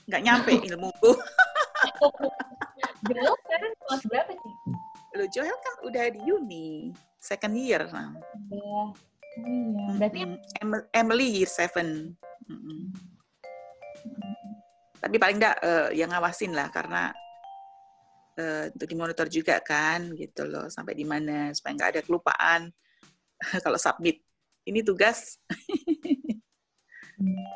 [0.07, 1.11] Nggak nyampe ilmuku.
[3.11, 4.53] Joel sekarang kelas berapa sih?
[5.19, 6.95] Lo Joel kan udah di uni
[7.27, 7.83] second year.
[7.91, 8.15] Nah.
[8.47, 8.83] iya.
[9.99, 10.19] Berarti
[10.95, 12.15] Emily year seven.
[14.97, 17.11] Tapi paling enggak uh, yang ngawasin lah karena
[18.39, 22.71] uh, untuk dimonitor juga kan gitu loh sampai di mana supaya nggak ada kelupaan
[23.65, 24.23] kalau submit
[24.63, 25.37] ini tugas.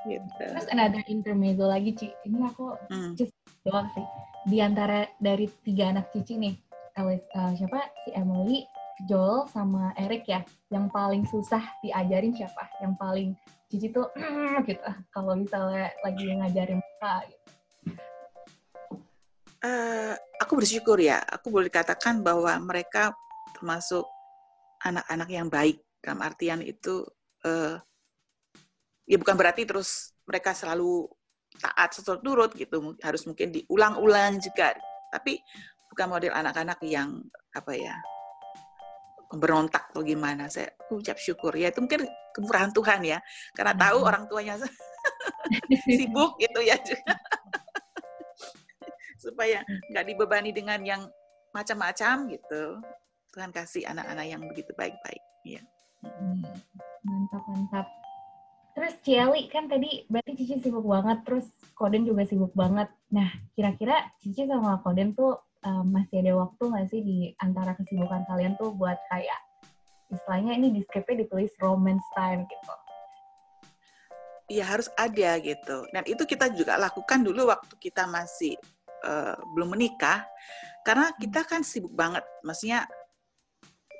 [0.09, 0.41] gitu.
[0.41, 3.13] Terus another intermezzo lagi Ci, ini aku hmm.
[3.17, 4.05] just doang sih.
[4.49, 6.55] Di antara dari tiga anak Cici nih,
[6.97, 8.65] Alice, uh, siapa si Emily,
[9.09, 12.69] Joel sama Eric ya, yang paling susah diajarin siapa?
[12.81, 13.29] Yang paling
[13.71, 14.11] Cici tuh
[14.69, 14.89] gitu.
[15.15, 17.49] Kalau misalnya lagi ngajarin mereka gitu.
[19.61, 23.13] Uh, aku bersyukur ya, aku boleh katakan bahwa mereka
[23.55, 24.03] termasuk
[24.83, 25.79] anak-anak yang baik.
[26.01, 27.05] Dalam artian itu
[27.45, 27.77] uh,
[29.05, 31.07] ya bukan berarti terus mereka selalu
[31.61, 32.97] taat sesuatu turut gitu.
[32.99, 34.75] Harus mungkin diulang-ulang juga.
[35.13, 35.39] Tapi
[35.93, 37.23] bukan model anak-anak yang
[37.55, 37.95] apa ya
[39.35, 40.51] berontak atau gimana.
[40.51, 43.19] Saya ucap syukur ya itu mungkin kemurahan Tuhan ya,
[43.55, 44.09] karena tahu hmm.
[44.09, 44.55] orang tuanya
[45.97, 46.75] sibuk gitu ya
[49.23, 51.01] supaya nggak dibebani dengan yang
[51.53, 52.79] macam-macam gitu.
[53.31, 55.23] Tuhan kasih anak-anak yang begitu baik-baik.
[55.47, 55.63] Ya.
[56.03, 56.43] Hmm.
[57.05, 57.87] Mantap mantap.
[58.71, 62.87] Terus Ciali kan tadi berarti Cici sibuk banget, terus Koden juga sibuk banget.
[63.11, 65.35] Nah, kira-kira Cici sama Koden tuh
[65.65, 69.39] um, masih ada waktu nggak sih di antara kesibukan kalian tuh buat kayak
[70.11, 72.73] istilahnya ini di skripnya ditulis romance time gitu.
[74.51, 75.87] Iya harus ada gitu.
[75.95, 78.59] Dan itu kita juga lakukan dulu waktu kita masih
[79.07, 80.27] uh, belum menikah,
[80.83, 81.17] karena hmm.
[81.23, 82.83] kita kan sibuk banget, maksudnya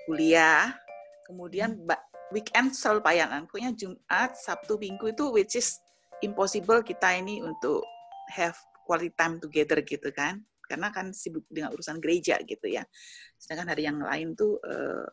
[0.04, 0.76] kuliah,
[1.24, 1.96] kemudian hmm.
[2.36, 3.48] weekend selalu payangan.
[3.48, 5.80] Pokoknya Jumat, Sabtu, Minggu itu which is
[6.20, 7.88] impossible kita ini untuk
[8.36, 12.88] have quality time together gitu kan karena kan sibuk dengan urusan gereja gitu ya.
[13.36, 15.08] Sedangkan hari yang lain tuh eh,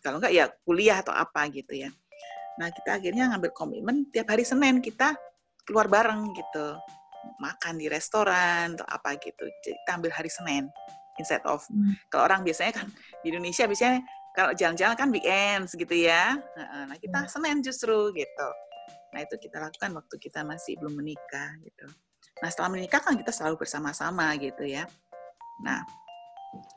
[0.00, 1.92] kalau enggak ya kuliah atau apa gitu ya.
[2.56, 5.12] Nah kita akhirnya ngambil komitmen tiap hari Senin kita
[5.68, 6.80] keluar bareng gitu,
[7.44, 9.44] makan di restoran atau apa gitu.
[9.44, 10.64] Jadi kita ambil hari Senin
[11.20, 11.92] instead of hmm.
[12.08, 12.88] kalau orang biasanya kan
[13.20, 14.00] di Indonesia biasanya
[14.32, 16.40] kalau jalan-jalan kan weekends gitu ya.
[16.56, 17.28] Nah kita hmm.
[17.28, 18.48] Senin justru gitu.
[19.12, 21.86] Nah itu kita lakukan waktu kita masih belum menikah gitu.
[22.38, 24.86] Nah, setelah menikah kan kita selalu bersama-sama gitu ya.
[25.62, 25.82] Nah,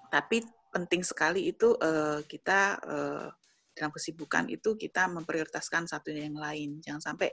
[0.09, 3.27] tapi penting sekali itu uh, kita uh,
[3.75, 6.81] dalam kesibukan itu kita memprioritaskan satu yang lain.
[6.83, 7.29] Jangan sampai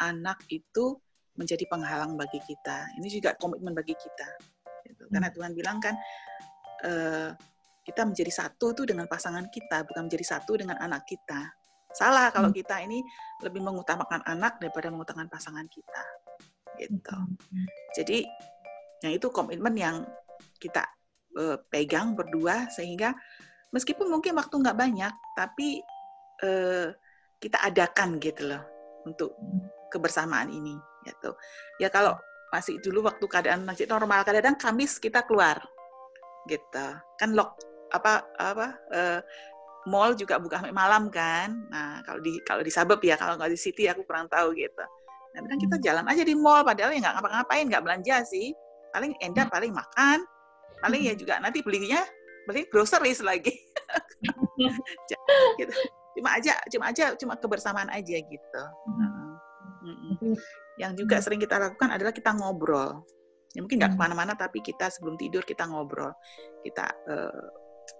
[0.00, 0.96] anak itu
[1.36, 2.92] menjadi penghalang bagi kita.
[3.00, 4.28] Ini juga komitmen bagi kita.
[4.84, 5.08] Gitu.
[5.08, 5.36] Karena hmm.
[5.36, 5.94] Tuhan bilang kan
[6.84, 7.30] uh,
[7.82, 11.50] kita menjadi satu itu dengan pasangan kita, bukan menjadi satu dengan anak kita.
[11.92, 12.56] Salah kalau hmm.
[12.56, 13.04] kita ini
[13.44, 16.21] lebih mengutamakan anak daripada mengutamakan pasangan kita.
[16.80, 17.16] Gitu.
[17.16, 17.66] Hmm.
[17.96, 18.24] Jadi,
[19.02, 19.96] yang itu komitmen yang
[20.62, 20.86] kita
[21.36, 23.12] uh, pegang berdua sehingga
[23.74, 25.82] meskipun mungkin waktu nggak banyak, tapi
[26.46, 26.94] uh,
[27.42, 28.62] kita adakan gitu loh
[29.02, 29.34] untuk
[29.90, 30.78] kebersamaan ini.
[31.02, 31.30] Gitu.
[31.82, 32.14] Ya kalau
[32.54, 35.58] masih dulu waktu keadaan masih normal, kadang-kadang Kamis kita keluar,
[36.46, 36.86] gitu.
[37.18, 37.58] Kan lock
[37.92, 39.20] apa apa uh,
[39.90, 41.66] mall juga buka malam kan.
[41.72, 44.84] Nah kalau di kalau di suburb ya, kalau nggak di city aku kurang tahu gitu.
[45.32, 45.84] Nah, kan kita hmm.
[45.84, 48.52] jalan aja di mall, padahal ya nggak ngapa-ngapain, nggak belanja sih.
[48.92, 49.54] Paling endah, hmm.
[49.54, 50.18] paling makan,
[50.84, 52.02] paling ya juga nanti belinya
[52.44, 53.54] beli groceries lagi.
[55.58, 55.74] Gitu.
[56.12, 58.62] cuma aja cuma aja cuma kebersamaan aja gitu.
[58.86, 60.36] Hmm.
[60.78, 63.02] yang juga sering kita lakukan adalah kita ngobrol.
[63.56, 66.14] Ya mungkin nggak ke mana-mana tapi kita sebelum tidur kita ngobrol.
[66.62, 67.44] Kita uh,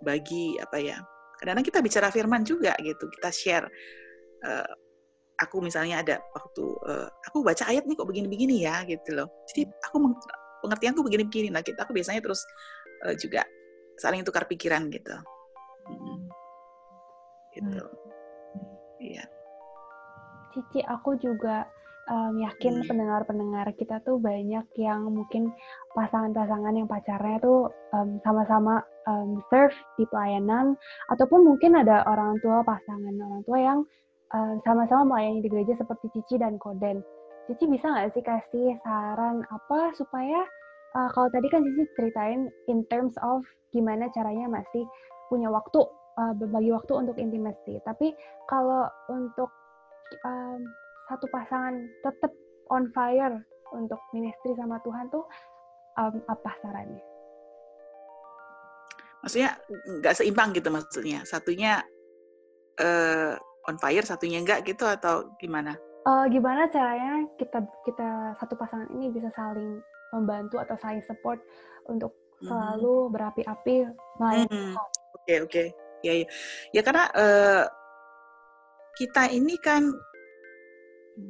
[0.07, 1.03] bagi apa ya
[1.40, 3.11] kadang-kadang kita bicara firman juga gitu.
[3.11, 3.66] Kita share
[4.47, 4.73] uh,
[5.42, 9.66] aku misalnya ada waktu uh, aku baca ayat nih kok begini-begini ya gitu loh jadi
[9.90, 9.96] aku
[10.62, 12.46] pengertianku begini-begini nah kita aku biasanya terus
[13.02, 13.42] uh, juga
[14.02, 15.14] saling tukar pikiran gitu.
[15.87, 16.26] Hmm.
[17.52, 17.85] Gitu.
[19.02, 19.24] Iya.
[20.52, 21.68] Cici, aku juga
[22.09, 25.52] um, yakin pendengar-pendengar kita tuh banyak yang mungkin
[25.96, 30.76] pasangan-pasangan yang pacarnya tuh um, sama-sama um, serve di pelayanan,
[31.12, 33.78] ataupun mungkin ada orang tua pasangan orang tua yang
[34.33, 37.05] um, sama-sama melayani di gereja seperti Cici dan Koden.
[37.49, 40.40] Cici bisa nggak sih kasih saran apa supaya
[40.97, 44.85] uh, kalau tadi kan Cici ceritain in terms of gimana caranya masih
[45.29, 45.81] punya waktu
[46.21, 47.81] uh, berbagi waktu untuk intimasi.
[47.85, 48.12] Tapi
[48.49, 49.49] kalau untuk
[50.25, 50.61] um,
[51.09, 52.33] satu pasangan tetap
[52.73, 53.40] on fire
[53.73, 55.25] untuk ministry sama Tuhan tuh
[55.97, 57.05] um, apa sarannya?
[59.23, 59.51] Maksudnya
[60.03, 61.23] nggak seimbang gitu maksudnya.
[61.23, 61.79] Satunya
[62.83, 65.79] uh, on fire, satunya enggak gitu atau gimana?
[66.03, 69.79] Uh, gimana caranya kita kita satu pasangan ini bisa saling
[70.11, 71.38] membantu atau saling support
[71.87, 72.11] untuk
[72.42, 72.51] hmm.
[72.51, 73.12] selalu hmm.
[73.14, 73.77] berapi-api
[74.18, 74.75] melayani hmm.
[74.75, 75.66] Oke okay, oke, okay.
[76.03, 76.27] ya ya,
[76.75, 77.64] ya karena uh,
[78.98, 79.87] kita ini kan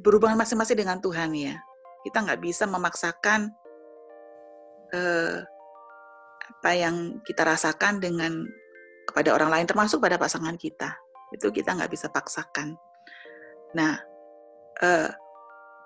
[0.01, 1.61] berhubungan masing-masing dengan Tuhan ya.
[2.01, 3.53] Kita nggak bisa memaksakan
[4.97, 5.37] uh,
[6.43, 8.33] apa yang kita rasakan dengan
[9.05, 11.02] kepada orang lain, termasuk pada pasangan kita.
[11.33, 12.77] Itu kita nggak bisa paksakan.
[13.73, 13.97] Nah,
[14.85, 15.09] uh,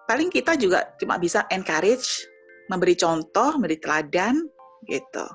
[0.05, 2.27] paling kita juga cuma bisa encourage
[2.67, 4.43] memberi contoh, memberi teladan,
[4.85, 5.25] gitu.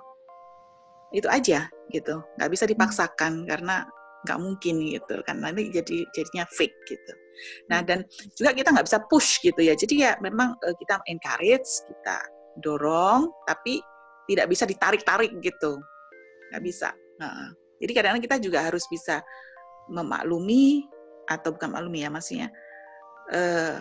[1.16, 2.20] Itu aja, gitu.
[2.36, 3.88] Nggak bisa dipaksakan karena
[4.22, 7.12] nggak mungkin gitu kan nanti jadi jadinya fake gitu.
[7.66, 8.06] Nah dan
[8.38, 9.74] juga kita nggak bisa push gitu ya.
[9.74, 12.22] Jadi ya memang uh, kita encourage, kita
[12.62, 13.82] dorong, tapi
[14.30, 15.80] tidak bisa ditarik-tarik gitu,
[16.52, 16.94] nggak bisa.
[17.18, 17.50] Nah,
[17.82, 19.18] jadi kadang-kadang kita juga harus bisa
[19.90, 20.86] memaklumi
[21.26, 22.48] atau bukan maklumi ya maksudnya
[23.30, 23.78] uh,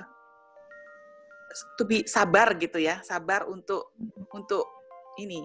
[1.76, 3.96] to be sabar gitu ya, sabar untuk
[4.32, 4.66] untuk
[5.20, 5.44] ini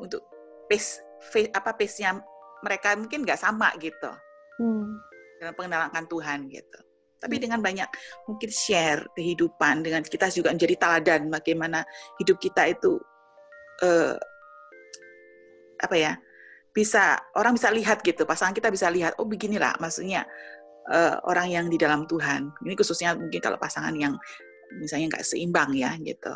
[0.00, 0.24] untuk
[0.66, 2.16] pace, pace apa pace-nya
[2.64, 4.10] mereka mungkin nggak sama gitu.
[4.60, 4.98] Hmm.
[5.38, 6.78] Dalam pengenalan Tuhan gitu.
[7.22, 7.42] Tapi hmm.
[7.42, 7.88] dengan banyak
[8.26, 11.84] mungkin share kehidupan dengan kita juga menjadi teladan bagaimana
[12.18, 12.98] hidup kita itu
[13.84, 14.16] uh,
[15.82, 16.12] apa ya
[16.72, 20.24] bisa orang bisa lihat gitu pasangan kita bisa lihat oh beginilah maksudnya
[20.88, 24.16] uh, orang yang di dalam Tuhan ini khususnya mungkin kalau pasangan yang
[24.80, 26.32] misalnya nggak seimbang ya gitu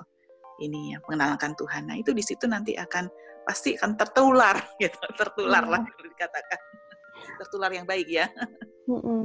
[0.61, 1.89] ini ya mengenalkan Tuhan.
[1.89, 3.09] Nah itu di situ nanti akan
[3.45, 6.61] pasti akan tertular gitu, tertular lah kalau dikatakan
[7.37, 8.27] tertular yang baik ya.
[8.87, 9.25] Mm -hmm.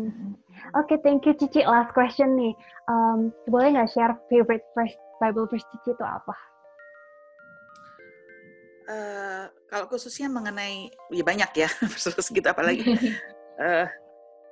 [0.78, 1.64] Oke, okay, thank you Cici.
[1.64, 2.54] Last question nih,
[2.90, 6.36] um, boleh nggak share favorite first Bible verse Cici itu apa?
[8.92, 12.84] Uh, kalau khususnya mengenai ya banyak ya verse gitu apalagi
[13.58, 13.88] uh,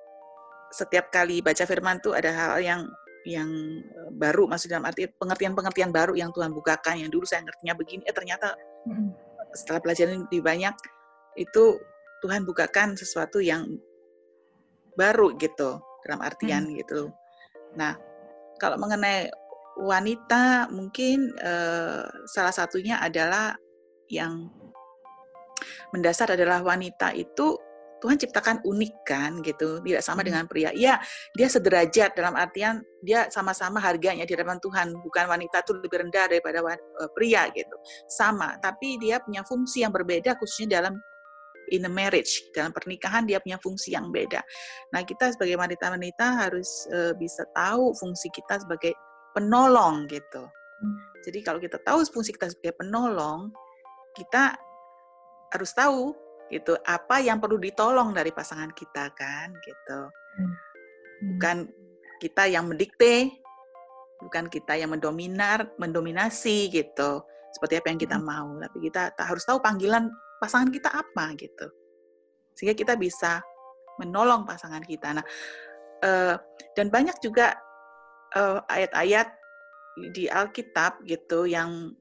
[0.80, 2.82] setiap kali baca firman tuh ada hal yang
[3.28, 3.52] yang
[3.84, 8.08] eh, baru masih dalam arti pengertian-pengertian baru yang Tuhan bukakan yang dulu saya ngertinya begini
[8.08, 8.56] eh ternyata
[9.52, 10.72] setelah pelajaran lebih banyak
[11.36, 11.78] itu
[12.24, 13.66] Tuhan bukakan sesuatu yang
[14.96, 16.76] baru gitu dalam artian hmm.
[16.84, 17.12] gitu.
[17.80, 17.96] Nah,
[18.60, 19.32] kalau mengenai
[19.80, 23.56] wanita mungkin uh, salah satunya adalah
[24.12, 24.52] yang
[25.96, 27.58] mendasar adalah wanita itu
[28.00, 30.28] Tuhan ciptakan unik kan gitu, tidak sama hmm.
[30.32, 30.72] dengan pria.
[30.72, 30.96] Iya,
[31.36, 36.32] dia sederajat dalam artian dia sama-sama harganya di hadapan Tuhan, bukan wanita itu lebih rendah
[36.32, 37.76] daripada e, pria gitu.
[38.08, 40.96] Sama, tapi dia punya fungsi yang berbeda khususnya dalam
[41.70, 44.42] in a marriage dalam pernikahan dia punya fungsi yang beda.
[44.96, 48.98] Nah kita sebagai wanita-wanita harus uh, bisa tahu fungsi kita sebagai
[49.38, 50.44] penolong gitu.
[50.82, 50.98] Hmm.
[51.22, 53.54] Jadi kalau kita tahu fungsi kita sebagai penolong,
[54.18, 54.58] kita
[55.50, 56.14] harus tahu
[56.50, 60.00] gitu apa yang perlu ditolong dari pasangan kita kan gitu.
[60.10, 60.54] Hmm.
[61.36, 61.58] Bukan
[62.20, 63.30] kita yang mendikte,
[64.20, 67.24] bukan kita yang mendominar, mendominasi gitu.
[67.54, 68.26] Seperti apa yang kita hmm.
[68.26, 70.10] mau, tapi kita harus tahu panggilan
[70.42, 71.68] pasangan kita apa gitu.
[72.58, 73.42] Sehingga kita bisa
[74.02, 75.16] menolong pasangan kita.
[75.22, 75.26] Nah,
[76.04, 76.36] uh,
[76.74, 77.56] dan banyak juga
[78.36, 79.28] uh, ayat-ayat
[80.16, 81.92] di Alkitab gitu yang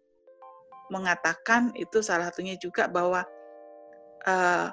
[0.88, 3.26] mengatakan itu salah satunya juga bahwa
[4.26, 4.72] uh,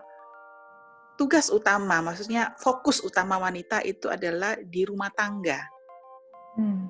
[1.15, 5.59] tugas utama, maksudnya fokus utama wanita itu adalah di rumah tangga.
[6.55, 6.87] Hmm.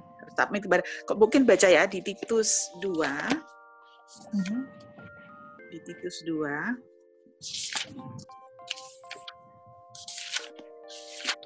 [1.15, 2.91] Mungkin baca ya di Titus 2.
[4.33, 4.61] Hmm.
[5.73, 6.41] Di Titus 2.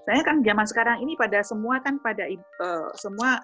[0.09, 2.25] Saya kan zaman sekarang ini pada semua kan pada
[2.63, 3.37] uh, semua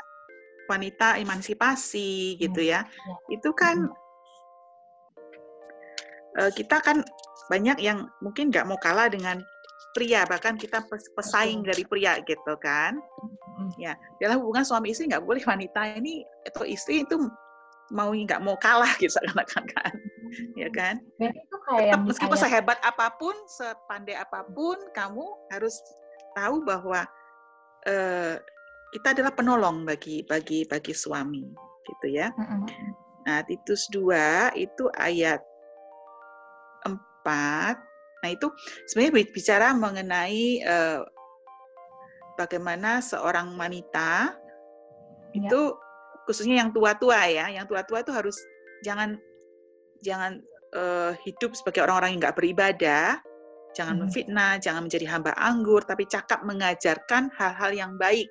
[0.65, 2.81] wanita emansipasi gitu ya.
[2.81, 3.15] ya.
[3.29, 3.85] Itu kan
[6.41, 7.05] uh, kita kan
[7.51, 9.41] banyak yang mungkin nggak mau kalah dengan
[9.95, 10.83] pria bahkan kita
[11.15, 12.99] pesaing dari pria gitu kan.
[13.79, 17.15] Ya dalam hubungan suami istri nggak boleh wanita ini atau istri itu
[17.93, 19.15] mau nggak mau kalah gitu
[19.47, 19.93] kan kan.
[20.59, 20.99] Ya kan?
[21.21, 25.79] Itu kayak Tetap, meskipun sehebat apa pun sepandai apa pun kamu harus
[26.35, 27.07] tahu bahwa
[27.87, 28.35] uh,
[28.91, 31.47] kita adalah penolong bagi bagi bagi suami
[31.85, 32.31] gitu ya.
[33.25, 35.41] Nah Titus 2 itu ayat
[37.25, 38.21] 4.
[38.21, 38.47] Nah, itu
[38.89, 41.01] sebenarnya bicara mengenai uh,
[42.37, 44.35] bagaimana seorang wanita
[45.33, 45.39] ya.
[45.39, 45.61] itu
[46.25, 48.37] khususnya yang tua-tua ya, yang tua-tua itu harus
[48.81, 49.17] jangan
[50.01, 50.41] jangan
[50.73, 53.07] uh, hidup sebagai orang-orang yang nggak beribadah,
[53.77, 54.01] jangan hmm.
[54.09, 58.27] memfitnah, jangan menjadi hamba anggur, tapi cakap mengajarkan hal-hal yang baik.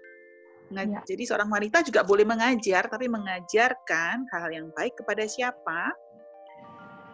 [0.75, 1.01] Ya.
[1.07, 5.93] Jadi seorang wanita juga boleh mengajar, tapi mengajarkan hal-hal yang baik kepada siapa?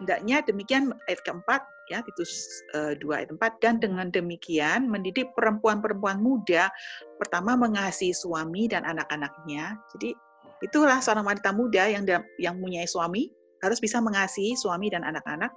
[0.01, 1.61] Hendaknya demikian ayat keempat
[1.93, 2.31] ya Titus
[2.73, 6.73] uh, 2 ayat 4 dan dengan demikian mendidik perempuan-perempuan muda
[7.21, 9.77] pertama mengasihi suami dan anak-anaknya.
[9.93, 10.17] Jadi
[10.65, 12.03] itulah seorang wanita muda yang
[12.41, 13.29] yang punya suami
[13.61, 15.53] harus bisa mengasihi suami dan anak-anak.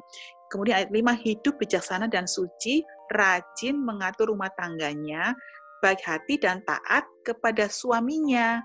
[0.53, 2.85] Kemudian ayat 5 hidup bijaksana dan suci,
[3.17, 5.33] rajin mengatur rumah tangganya,
[5.81, 8.61] baik hati dan taat kepada suaminya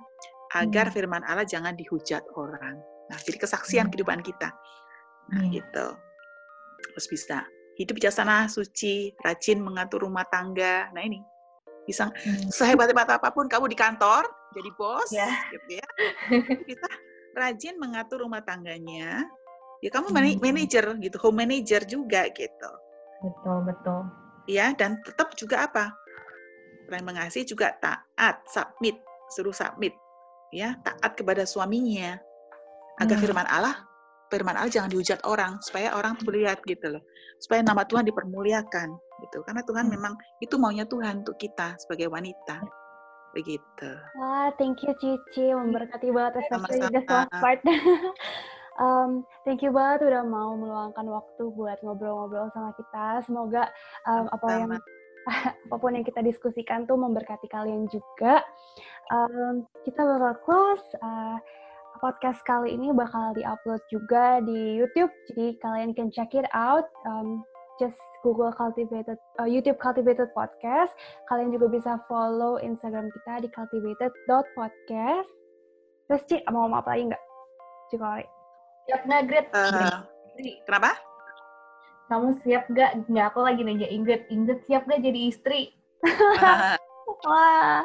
[0.59, 0.95] agar hmm.
[0.95, 2.77] firman Allah jangan dihujat orang.
[3.09, 3.91] Nah, jadi kesaksian hmm.
[3.95, 4.51] kehidupan kita.
[5.29, 5.53] Nah, hmm.
[5.53, 5.87] gitu.
[6.93, 7.37] Terus bisa
[7.79, 10.91] hidup bijaksana, suci, rajin mengatur rumah tangga.
[10.91, 11.23] Nah, ini
[11.87, 12.53] bisa hmm.
[12.53, 15.33] sehebat-hebat apa pun kamu di kantor jadi bos yeah.
[15.53, 15.87] gitu ya.
[16.69, 16.89] Kita
[17.37, 19.25] rajin mengatur rumah tangganya.
[19.79, 20.43] Ya kamu hmm.
[20.43, 22.71] manajer gitu, home manager juga gitu.
[23.23, 24.01] Betul, betul.
[24.49, 25.93] Ya, dan tetap juga apa?
[26.89, 28.97] Selain mengasihi juga taat, submit,
[29.31, 29.93] suruh submit.
[30.49, 32.17] Ya, taat kepada suaminya.
[32.99, 33.23] Agar hmm.
[33.23, 33.88] firman Allah
[34.29, 37.03] firman Allah jangan dihujat orang supaya orang tuh melihat gitu loh.
[37.41, 38.89] Supaya nama Tuhan dipermuliakan
[39.27, 39.37] gitu.
[39.43, 39.93] Karena Tuhan hmm.
[39.97, 42.61] memang itu maunya Tuhan untuk kita sebagai wanita.
[43.33, 43.89] Begitu.
[44.17, 47.61] Wah thank you Cici memberkati banget especially the last part.
[48.79, 53.19] Um, thank you banget udah mau meluangkan waktu buat ngobrol-ngobrol sama kita.
[53.27, 53.67] Semoga
[54.07, 54.71] um, apa yang
[55.67, 58.39] apa pun yang kita diskusikan tuh memberkati kalian juga.
[59.11, 60.87] Um, kita bakal close.
[61.03, 61.35] Uh,
[61.99, 66.87] podcast kali ini bakal diupload juga di YouTube, jadi kalian can check it out.
[67.03, 67.43] Um,
[67.79, 70.91] just Google Cultivated uh, YouTube Cultivated Podcast.
[71.31, 75.29] Kalian juga bisa follow Instagram kita di cultivated.podcast.
[76.11, 77.23] Terus Ci, mau ngomong apa lagi nggak?
[77.93, 78.25] Cikori.
[78.89, 79.47] Siap nggak, Gret?
[79.55, 80.03] Uh,
[80.67, 80.91] kenapa?
[82.09, 83.05] Kamu siap nggak?
[83.07, 84.27] Nggak, aku lagi nanya Ingrid.
[84.27, 85.61] Ingrid siap nggak jadi istri?
[87.27, 87.83] Wah,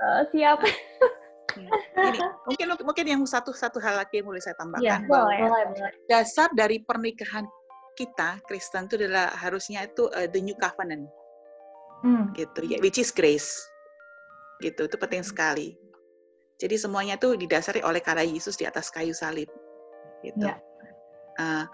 [0.00, 0.62] uh, siap.
[1.58, 4.84] Ini, mungkin mungkin yang satu satu hal lagi yang boleh saya tambahkan.
[4.84, 5.90] Ya, boleh, boleh.
[6.10, 7.46] dasar dari pernikahan
[7.94, 11.06] kita Kristen itu adalah harusnya itu uh, the new covenant.
[12.04, 12.28] Hmm.
[12.36, 13.64] gitu ya which is grace.
[14.60, 15.72] Gitu itu penting sekali.
[16.60, 19.48] Jadi semuanya itu didasari oleh karya Yesus di atas kayu salib.
[20.20, 20.44] Gitu.
[20.44, 20.60] Ya.
[21.40, 21.64] uh,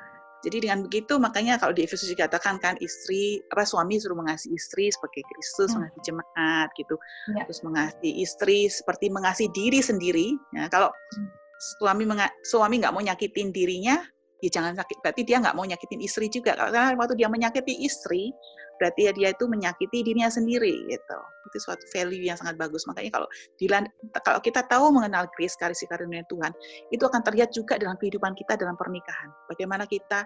[0.40, 4.88] jadi dengan begitu makanya kalau di Efesus dikatakan kan istri apa suami suruh mengasihi istri
[4.88, 5.76] sebagai Kristus hmm.
[5.76, 6.96] mengasihi jemaat gitu.
[7.36, 7.44] Ya.
[7.44, 10.28] Terus mengasihi istri seperti mengasihi diri sendiri.
[10.56, 11.28] Ya, kalau hmm.
[11.76, 12.08] suami
[12.48, 14.00] suami nggak mau nyakitin dirinya,
[14.40, 15.04] ya jangan sakit.
[15.04, 16.56] Berarti dia nggak mau nyakitin istri juga.
[16.56, 18.32] Karena waktu dia menyakiti istri,
[18.80, 21.18] berarti ya dia itu menyakiti dirinya sendiri gitu.
[21.52, 22.88] Itu suatu value yang sangat bagus.
[22.88, 23.28] Makanya kalau
[23.60, 23.86] diland,
[24.24, 26.56] kalau kita tahu mengenal grace kasih karunia Tuhan,
[26.88, 29.28] itu akan terlihat juga dalam kehidupan kita dalam pernikahan.
[29.52, 30.24] Bagaimana kita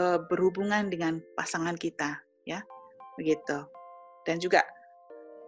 [0.00, 2.16] uh, berhubungan dengan pasangan kita
[2.48, 2.64] ya
[3.20, 3.64] begitu
[4.26, 4.64] dan juga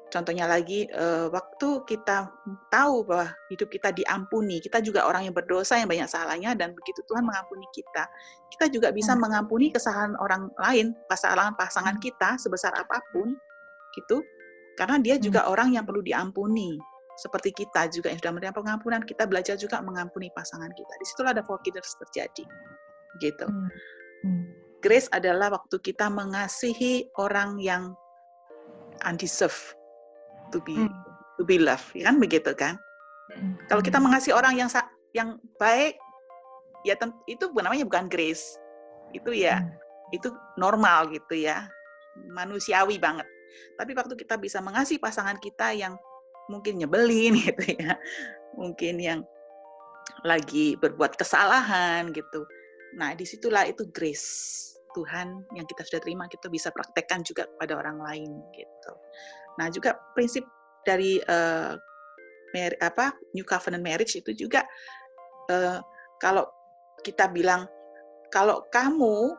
[0.09, 2.33] contohnya lagi uh, waktu kita
[2.73, 7.05] tahu bahwa hidup kita diampuni kita juga orang yang berdosa yang banyak salahnya dan begitu
[7.05, 8.09] Tuhan mengampuni kita
[8.57, 9.21] kita juga bisa hmm.
[9.21, 12.05] mengampuni kesalahan orang lain kesalahan pasangan hmm.
[12.05, 13.37] kita sebesar apa pun
[13.97, 14.25] gitu
[14.81, 15.53] karena dia juga hmm.
[15.53, 16.81] orang yang perlu diampuni
[17.21, 21.37] seperti kita juga yang sudah menerima pengampunan kita belajar juga mengampuni pasangan kita di situlah
[21.37, 22.45] ada forgiveness terjadi
[23.21, 23.69] gitu hmm.
[24.25, 24.45] Hmm.
[24.81, 27.93] grace adalah waktu kita mengasihi orang yang
[29.07, 29.78] undeserved
[30.51, 30.93] to be hmm.
[31.41, 32.75] to be loved, ya kan begitu kan?
[33.33, 33.55] Hmm.
[33.69, 34.71] Kalau kita mengasihi orang yang
[35.13, 35.97] yang baik,
[36.85, 36.97] ya
[37.29, 38.57] itu namanya bukan grace,
[39.13, 40.17] itu ya hmm.
[40.17, 41.69] itu normal gitu ya,
[42.33, 43.27] manusiawi banget.
[43.81, 45.97] Tapi waktu kita bisa mengasihi pasangan kita yang
[46.49, 47.97] mungkin nyebelin gitu ya,
[48.57, 49.21] mungkin yang
[50.25, 52.43] lagi berbuat kesalahan gitu.
[52.97, 54.65] Nah, di situlah itu grace
[54.97, 58.93] Tuhan yang kita sudah terima kita bisa praktekkan juga pada orang lain gitu.
[59.59, 60.47] Nah, juga prinsip
[60.87, 61.75] dari uh,
[62.81, 64.65] apa New Covenant Marriage itu juga
[65.53, 65.83] uh,
[66.17, 66.49] kalau
[67.05, 67.69] kita bilang
[68.33, 69.35] kalau kamu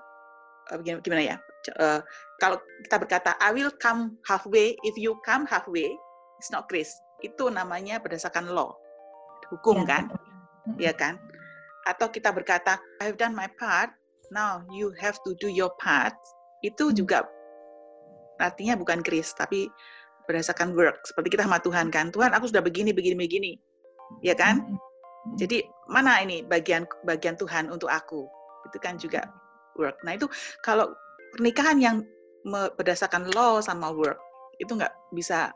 [0.70, 1.38] uh, gimana ya?
[1.76, 2.00] Uh,
[2.40, 2.56] kalau
[2.88, 5.92] kita berkata I will come halfway, if you come halfway,
[6.40, 6.92] it's not grace.
[7.20, 8.76] Itu namanya berdasarkan law,
[9.52, 10.04] hukum ya, kan?
[10.80, 11.20] Iya kan?
[11.84, 13.92] Atau kita berkata I've done my part,
[14.32, 16.16] now you have to do your part.
[16.64, 16.96] Itu hmm.
[16.96, 17.28] juga
[18.40, 19.68] artinya bukan grace, tapi
[20.30, 23.52] berdasarkan work seperti kita sama Tuhan kan Tuhan aku sudah begini begini begini.
[24.22, 24.78] Ya kan?
[25.42, 28.30] Jadi mana ini bagian bagian Tuhan untuk aku?
[28.70, 29.26] Itu kan juga
[29.74, 30.30] work nah itu
[30.62, 30.94] kalau
[31.34, 32.06] pernikahan yang
[32.78, 34.20] berdasarkan law sama work
[34.62, 35.50] itu nggak bisa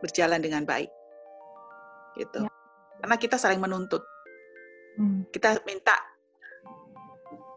[0.00, 0.88] berjalan dengan baik.
[2.16, 2.48] Gitu.
[2.48, 2.50] Ya.
[3.04, 4.02] karena kita saling menuntut.
[4.98, 5.22] Hmm.
[5.30, 5.94] kita minta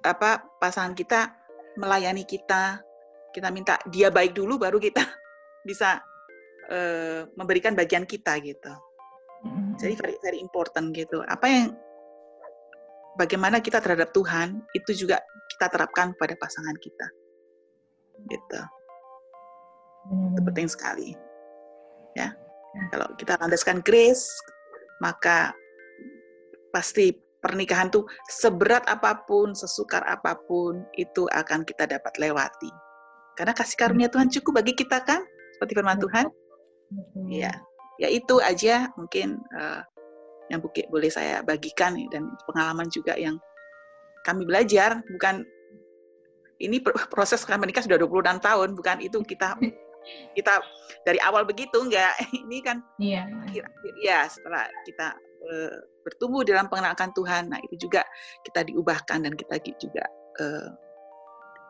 [0.06, 1.34] apa pasangan kita
[1.74, 2.78] melayani kita
[3.34, 5.02] kita minta dia baik dulu baru kita
[5.66, 6.02] bisa
[6.70, 8.74] uh, memberikan bagian kita gitu.
[9.42, 9.78] Mm-hmm.
[9.82, 11.26] Jadi very very important gitu.
[11.26, 11.66] Apa yang
[13.18, 15.20] bagaimana kita terhadap Tuhan itu juga
[15.56, 17.08] kita terapkan pada pasangan kita.
[18.30, 18.60] Gitu.
[20.10, 20.34] Mm.
[20.38, 21.10] Itu penting sekali.
[22.16, 22.36] Ya.
[22.92, 24.32] Kalau kita landaskan grace,
[25.04, 25.52] maka
[26.72, 27.12] pasti
[27.44, 32.72] pernikahan tuh seberat apa pun, sesukar apa pun itu akan kita dapat lewati.
[33.36, 35.20] Karena kasih karunia Tuhan cukup bagi kita kan?
[35.62, 36.26] Seperti firman Tuhan.
[37.30, 37.54] Iya,
[38.02, 39.86] ya itu aja mungkin uh,
[40.50, 43.38] yang bukit boleh saya bagikan dan pengalaman juga yang
[44.26, 45.06] kami belajar.
[45.06, 45.46] Bukan
[46.58, 46.82] ini
[47.14, 49.54] proses kami menikah sudah 26 tahun bukan itu kita
[50.38, 50.66] kita
[51.06, 52.18] dari awal begitu enggak.
[52.42, 53.30] Ini kan iya.
[54.02, 55.14] ya setelah kita
[55.46, 57.54] uh, bertumbuh dalam pengenalan Tuhan.
[57.54, 58.02] Nah itu juga
[58.50, 60.10] kita diubahkan dan kita juga
[60.42, 60.74] uh,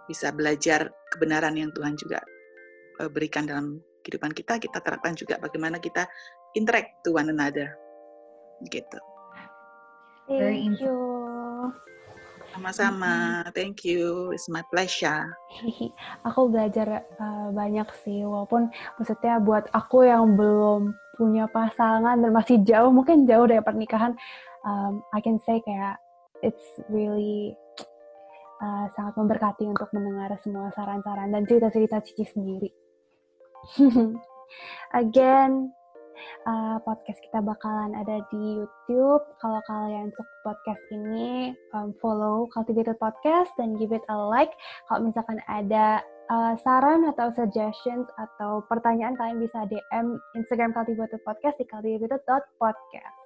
[0.08, 2.24] bisa belajar kebenaran yang Tuhan juga
[3.10, 6.06] berikan dalam kehidupan kita, kita terapkan juga bagaimana kita
[6.58, 7.74] interact to one another.
[8.68, 9.00] Gitu.
[10.30, 10.98] Thank you.
[12.52, 13.48] Sama-sama.
[13.56, 14.36] Thank you.
[14.36, 15.32] It's my pleasure.
[16.28, 18.68] aku belajar uh, banyak sih, walaupun
[19.00, 24.18] maksudnya buat aku yang belum punya pasangan dan masih jauh, mungkin jauh dari pernikahan,
[24.68, 25.96] um, I can say kayak
[26.44, 27.56] it's really
[28.60, 32.81] uh, sangat memberkati untuk mendengar semua saran-saran dan cerita-cerita Cici sendiri.
[35.02, 35.72] Again,
[36.46, 39.24] uh, podcast kita bakalan ada di YouTube.
[39.40, 44.52] Kalau kalian suka podcast ini, um, follow Cultivated Podcast dan give it a like.
[44.90, 51.56] Kalau misalkan ada uh, saran atau suggestions atau pertanyaan, kalian bisa DM Instagram Cultivated Podcast
[51.62, 53.18] di cultivated.podcast.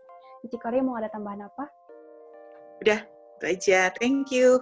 [0.45, 1.65] Cici Kori mau ada tambahan apa?
[2.83, 3.01] Udah,
[3.41, 3.89] itu aja.
[3.97, 4.61] Thank you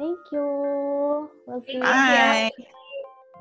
[0.00, 0.48] Thank you.
[1.44, 1.84] Love you.
[1.84, 2.50] Bye.